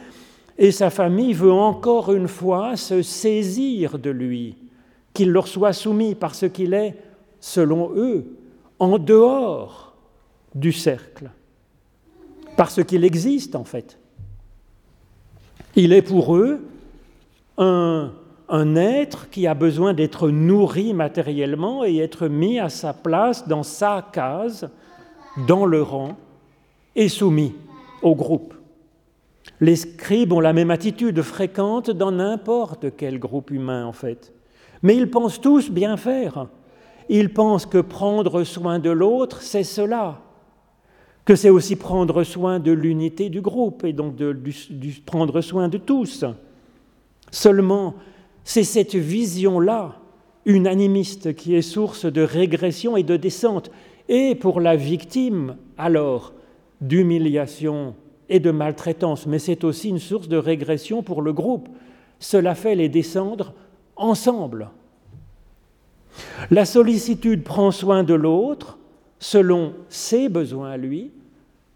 et 0.59 0.71
sa 0.71 0.91
famille 0.91 1.33
veut 1.33 1.53
encore 1.53 2.13
une 2.13 2.29
fois 2.29 2.77
se 2.77 3.03
saisir 3.03 3.99
de 3.99 4.11
lui, 4.11 4.57
qu'il 5.15 5.31
leur 5.31 5.49
soit 5.49 5.73
soumis 5.73 6.15
parce 6.15 6.49
qu'il 6.49 6.75
est, 6.75 6.97
selon 7.41 7.93
eux, 7.97 8.27
en 8.79 8.99
dehors 8.99 9.95
du 10.55 10.73
cercle 10.73 11.31
parce 12.57 12.83
qu'il 12.83 13.05
existe 13.05 13.55
en 13.55 13.65
fait. 13.65 13.99
Il 15.77 15.93
est 15.93 16.03
pour 16.03 16.37
eux 16.37 16.67
un, 17.59 18.13
être 18.49 19.31
qui 19.31 19.47
a 19.47 19.55
besoin 19.55 19.95
d'être 19.95 20.29
nourri 20.29 20.95
matériellement 20.95 21.85
et 21.85 21.99
être 21.99 22.29
mis 22.29 22.59
à 22.59 22.69
sa 22.69 22.93
place 22.93 23.47
dans 23.49 23.63
sa 23.63 24.07
case, 24.13 24.69
dans 25.47 25.67
le 25.67 25.83
rang, 25.83 26.17
et 26.95 27.09
soumis 27.09 27.55
au 28.03 28.15
groupe. 28.15 28.55
Les 29.61 29.77
scribes 29.77 30.33
ont 30.33 30.41
la 30.41 30.53
même 30.53 30.71
attitude 30.71 31.23
fréquente 31.23 31.91
dans 31.91 32.13
n'importe 32.13 32.97
quel 32.97 33.19
groupe 33.19 33.51
humain 33.51 33.87
en 33.87 33.93
fait. 33.93 34.33
Mais 34.83 34.97
ils 34.97 35.11
pensent 35.11 35.41
tous 35.41 35.71
bien 35.71 35.97
faire. 35.97 36.47
Ils 37.09 37.33
pensent 37.33 37.67
que 37.67 37.79
prendre 37.79 38.45
soin 38.45 38.79
de 38.79 38.91
l'autre, 38.91 39.43
c'est 39.43 39.65
cela 39.65 40.21
que 41.27 41.35
c'est 41.35 41.51
aussi 41.51 41.75
prendre 41.75 42.23
soin 42.23 42.61
de 42.61 42.71
l'unité 42.71 43.29
du 43.29 43.41
groupe 43.41 43.85
et 43.85 43.93
donc 43.93 44.15
de, 44.15 44.35
prendre 45.05 45.41
soin 45.41 45.69
de 45.69 45.77
tous. 45.77 46.25
Seulement, 47.33 47.95
c'est 48.47 48.63
cette 48.63 48.95
vision-là, 48.95 49.97
unanimiste, 50.45 51.35
qui 51.35 51.57
est 51.57 51.63
source 51.63 52.07
de 52.07 52.23
régression 52.23 52.97
et 52.97 53.03
de 53.03 53.17
descente, 53.17 53.73
et 54.09 54.37
pour 54.37 54.61
la 54.61 54.77
victime, 54.77 55.57
alors, 55.77 56.33
d'humiliation 56.81 57.97
et 58.29 58.39
de 58.39 58.53
maltraitance, 58.53 59.27
mais 59.27 59.41
c'est 59.41 59.65
aussi 59.65 59.89
une 59.89 59.99
source 59.99 60.29
de 60.29 60.37
régression 60.37 61.03
pour 61.03 61.23
le 61.23 61.33
groupe. 61.33 61.69
Cela 62.21 62.55
fait 62.55 62.77
les 62.77 62.89
descendre 62.89 63.53
ensemble. 63.97 64.71
La 66.53 66.67
sollicitude 66.67 67.43
prend 67.43 67.73
soin 67.73 68.05
de 68.05 68.15
l'autre 68.15 68.79
selon 69.19 69.75
ses 69.89 70.29
besoins 70.29 70.71
à 70.71 70.77
lui, 70.77 71.11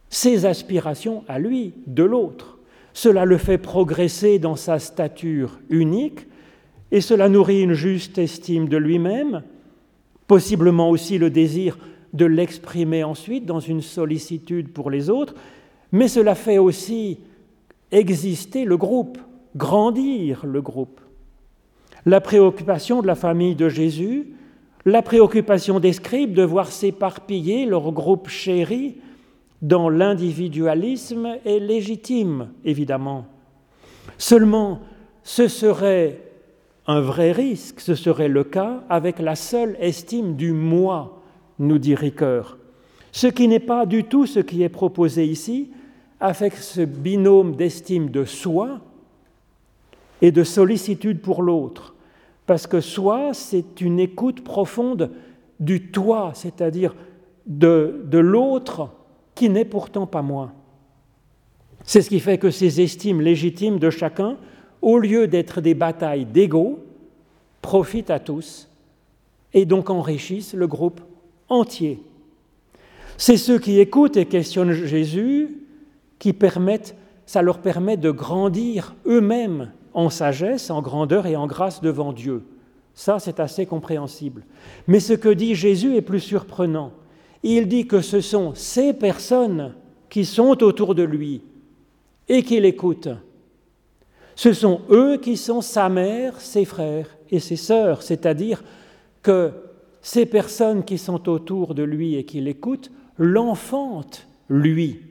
ses 0.09 0.47
aspirations 0.47 1.25
à 1.27 1.41
lui, 1.41 1.75
de 1.89 2.05
l'autre. 2.05 2.59
Cela 2.93 3.25
le 3.25 3.39
fait 3.39 3.59
progresser 3.59 4.39
dans 4.39 4.57
sa 4.57 4.79
stature 4.79 5.59
unique 5.69 6.30
et 6.92 7.00
cela 7.00 7.29
nourrit 7.29 7.62
une 7.62 7.74
juste 7.74 8.18
estime 8.18 8.68
de 8.68 8.76
lui-même, 8.76 9.42
possiblement 10.26 10.90
aussi 10.90 11.18
le 11.18 11.31
désir 11.31 11.79
de 12.12 12.24
l'exprimer 12.24 13.05
ensuite 13.05 13.46
dans 13.46 13.61
une 13.61 13.83
sollicitude 13.83 14.72
pour 14.72 14.90
les 14.90 15.11
autres, 15.11 15.35
mais 15.92 16.09
cela 16.09 16.35
fait 16.35 16.59
aussi 16.59 17.18
exister 17.92 18.64
le 18.64 18.76
groupe, 18.76 19.18
grandir 19.57 20.44
le 20.44 20.62
groupe. 20.62 21.00
La 22.07 22.20
préoccupation 22.20 23.03
de 23.03 23.07
la 23.07 23.14
famille 23.14 23.55
de 23.55 23.68
Jésus, 23.68 24.35
la 24.85 25.03
préoccupation 25.03 25.81
des 25.81 25.92
scribes 25.92 26.33
de 26.33 26.42
voir 26.42 26.72
s'éparpiller 26.72 27.66
leur 27.66 27.92
groupe 27.92 28.29
chéri 28.29 28.96
dans 29.61 29.90
l'individualisme 29.90 31.37
est 31.44 31.59
légitime, 31.59 32.48
évidemment. 32.64 33.26
Seulement, 34.16 34.81
ce 35.22 35.48
serait 35.48 36.30
un 36.90 37.00
vrai 37.00 37.31
risque, 37.31 37.79
ce 37.79 37.94
serait 37.94 38.29
le 38.29 38.42
cas 38.42 38.83
avec 38.88 39.20
la 39.20 39.37
seule 39.37 39.76
estime 39.79 40.35
du 40.35 40.53
moi, 40.53 41.22
nous 41.61 41.79
dit 41.79 41.94
Ricoeur. 41.94 42.59
Ce 43.12 43.29
qui 43.29 43.46
n'est 43.46 43.61
pas 43.61 43.87
du 43.87 44.03
tout 44.05 44.26
ce 44.26 44.40
qui 44.40 44.64
est 44.64 44.68
proposé 44.68 45.24
ici, 45.24 45.70
avec 46.18 46.55
ce 46.57 46.81
binôme 46.81 47.55
d'estime 47.55 48.11
de 48.11 48.24
soi 48.24 48.81
et 50.20 50.33
de 50.33 50.42
sollicitude 50.42 51.20
pour 51.20 51.42
l'autre. 51.44 51.94
Parce 52.44 52.66
que 52.66 52.81
soi, 52.81 53.35
c'est 53.35 53.81
une 53.81 54.00
écoute 54.00 54.42
profonde 54.42 55.12
du 55.61 55.92
toi, 55.92 56.33
c'est-à-dire 56.35 56.96
de, 57.46 58.03
de 58.05 58.18
l'autre 58.18 58.90
qui 59.37 59.48
n'est 59.48 59.64
pourtant 59.64 60.09
pas 60.09 60.22
moi. 60.22 60.50
C'est 61.85 62.03
ce 62.03 62.11
qui 62.11 62.18
fait 62.18 62.38
que 62.38 62.50
ces 62.50 62.81
estimes 62.81 63.20
légitimes 63.20 63.79
de 63.79 63.90
chacun, 63.90 64.38
au 64.83 64.99
lieu 64.99 65.27
d'être 65.27 65.61
des 65.61 65.75
batailles 65.75 66.25
d'ego, 66.25 66.81
profitent 67.62 68.11
à 68.11 68.19
tous 68.19 68.69
et 69.53 69.64
donc 69.64 69.90
enrichissent 69.90 70.55
le 70.55 70.66
groupe 70.66 71.01
entier. 71.49 72.03
C'est 73.16 73.37
ceux 73.37 73.59
qui 73.59 73.81
écoutent 73.81 74.16
et 74.16 74.27
questionnent 74.27 74.73
Jésus 74.73 75.59
qui 76.19 76.33
permettent, 76.33 76.95
ça 77.27 77.43
leur 77.43 77.59
permet 77.59 77.97
de 77.97 78.11
grandir 78.11 78.95
eux-mêmes 79.07 79.73
en 79.93 80.11
sagesse, 80.11 80.71
en 80.71 80.83
grandeur 80.83 81.27
et 81.27 81.37
en 81.37 81.47
grâce 81.47 81.81
devant 81.81 82.12
Dieu. 82.12 82.43
Ça, 82.95 83.19
c'est 83.19 83.40
assez 83.40 83.66
compréhensible. 83.66 84.45
Mais 84.87 85.01
ce 85.01 85.12
que 85.12 85.29
dit 85.29 85.55
Jésus 85.55 85.97
est 85.97 86.03
plus 86.03 86.21
surprenant. 86.21 86.93
Il 87.43 87.69
dit 87.69 87.87
que 87.87 88.01
ce 88.01 88.21
sont 88.21 88.55
ces 88.55 88.93
personnes 88.93 89.75
qui 90.11 90.25
sont 90.25 90.62
autour 90.62 90.95
de 90.95 91.03
lui 91.03 91.43
et 92.29 92.43
qui 92.43 92.61
l'écoutent. 92.61 93.09
Ce 94.40 94.55
sont 94.55 94.81
eux 94.88 95.18
qui 95.18 95.37
sont 95.37 95.61
sa 95.61 95.90
mère, 95.90 96.40
ses 96.40 96.64
frères 96.64 97.14
et 97.31 97.40
ses 97.40 97.57
sœurs, 97.57 98.03
c'est-à-dire 98.03 98.64
que 99.20 99.50
ces 100.00 100.24
personnes 100.24 100.83
qui 100.83 100.96
sont 100.96 101.29
autour 101.29 101.74
de 101.74 101.83
lui 101.83 102.14
et 102.14 102.24
qui 102.24 102.40
l'écoutent 102.40 102.90
l'enfantent, 103.18 104.26
lui, 104.48 105.03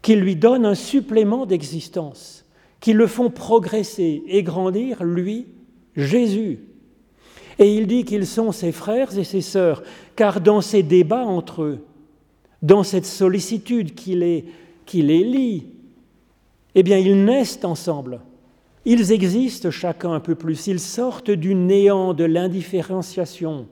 qui 0.00 0.14
lui 0.14 0.36
donnent 0.36 0.64
un 0.64 0.76
supplément 0.76 1.44
d'existence, 1.44 2.44
qui 2.78 2.92
le 2.92 3.08
font 3.08 3.30
progresser 3.30 4.22
et 4.28 4.44
grandir, 4.44 5.02
lui, 5.02 5.48
Jésus. 5.96 6.60
Et 7.58 7.74
il 7.74 7.88
dit 7.88 8.04
qu'ils 8.04 8.28
sont 8.28 8.52
ses 8.52 8.70
frères 8.70 9.18
et 9.18 9.24
ses 9.24 9.40
sœurs, 9.40 9.82
car 10.14 10.40
dans 10.40 10.60
ces 10.60 10.84
débats 10.84 11.26
entre 11.26 11.62
eux, 11.62 11.84
dans 12.62 12.84
cette 12.84 13.06
sollicitude 13.06 13.96
qui 13.96 14.14
les, 14.14 14.44
qui 14.86 15.02
les 15.02 15.24
lie, 15.24 15.64
eh 16.74 16.82
bien, 16.82 16.98
ils 16.98 17.24
naissent 17.24 17.64
ensemble. 17.64 18.20
Ils 18.84 19.12
existent 19.12 19.70
chacun 19.70 20.12
un 20.12 20.20
peu 20.20 20.34
plus. 20.34 20.66
Ils 20.66 20.80
sortent 20.80 21.30
du 21.30 21.54
néant 21.54 22.14
de 22.14 22.24
l'indifférenciation. 22.24 23.66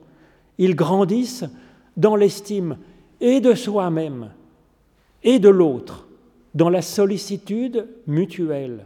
Ils 0.57 0.75
grandissent 0.75 1.45
dans 1.97 2.15
l'estime 2.15 2.77
et 3.21 3.39
de 3.39 3.53
soi-même 3.53 4.31
et 5.23 5.39
de 5.39 5.49
l'autre, 5.49 6.07
dans 6.53 6.69
la 6.69 6.81
sollicitude 6.81 7.87
mutuelle. 8.07 8.85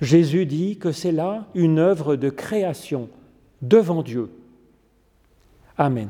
Jésus 0.00 0.46
dit 0.46 0.78
que 0.78 0.90
c'est 0.90 1.12
là 1.12 1.46
une 1.54 1.78
œuvre 1.78 2.16
de 2.16 2.30
création 2.30 3.08
devant 3.60 4.02
Dieu. 4.02 4.30
Amen. 5.78 6.08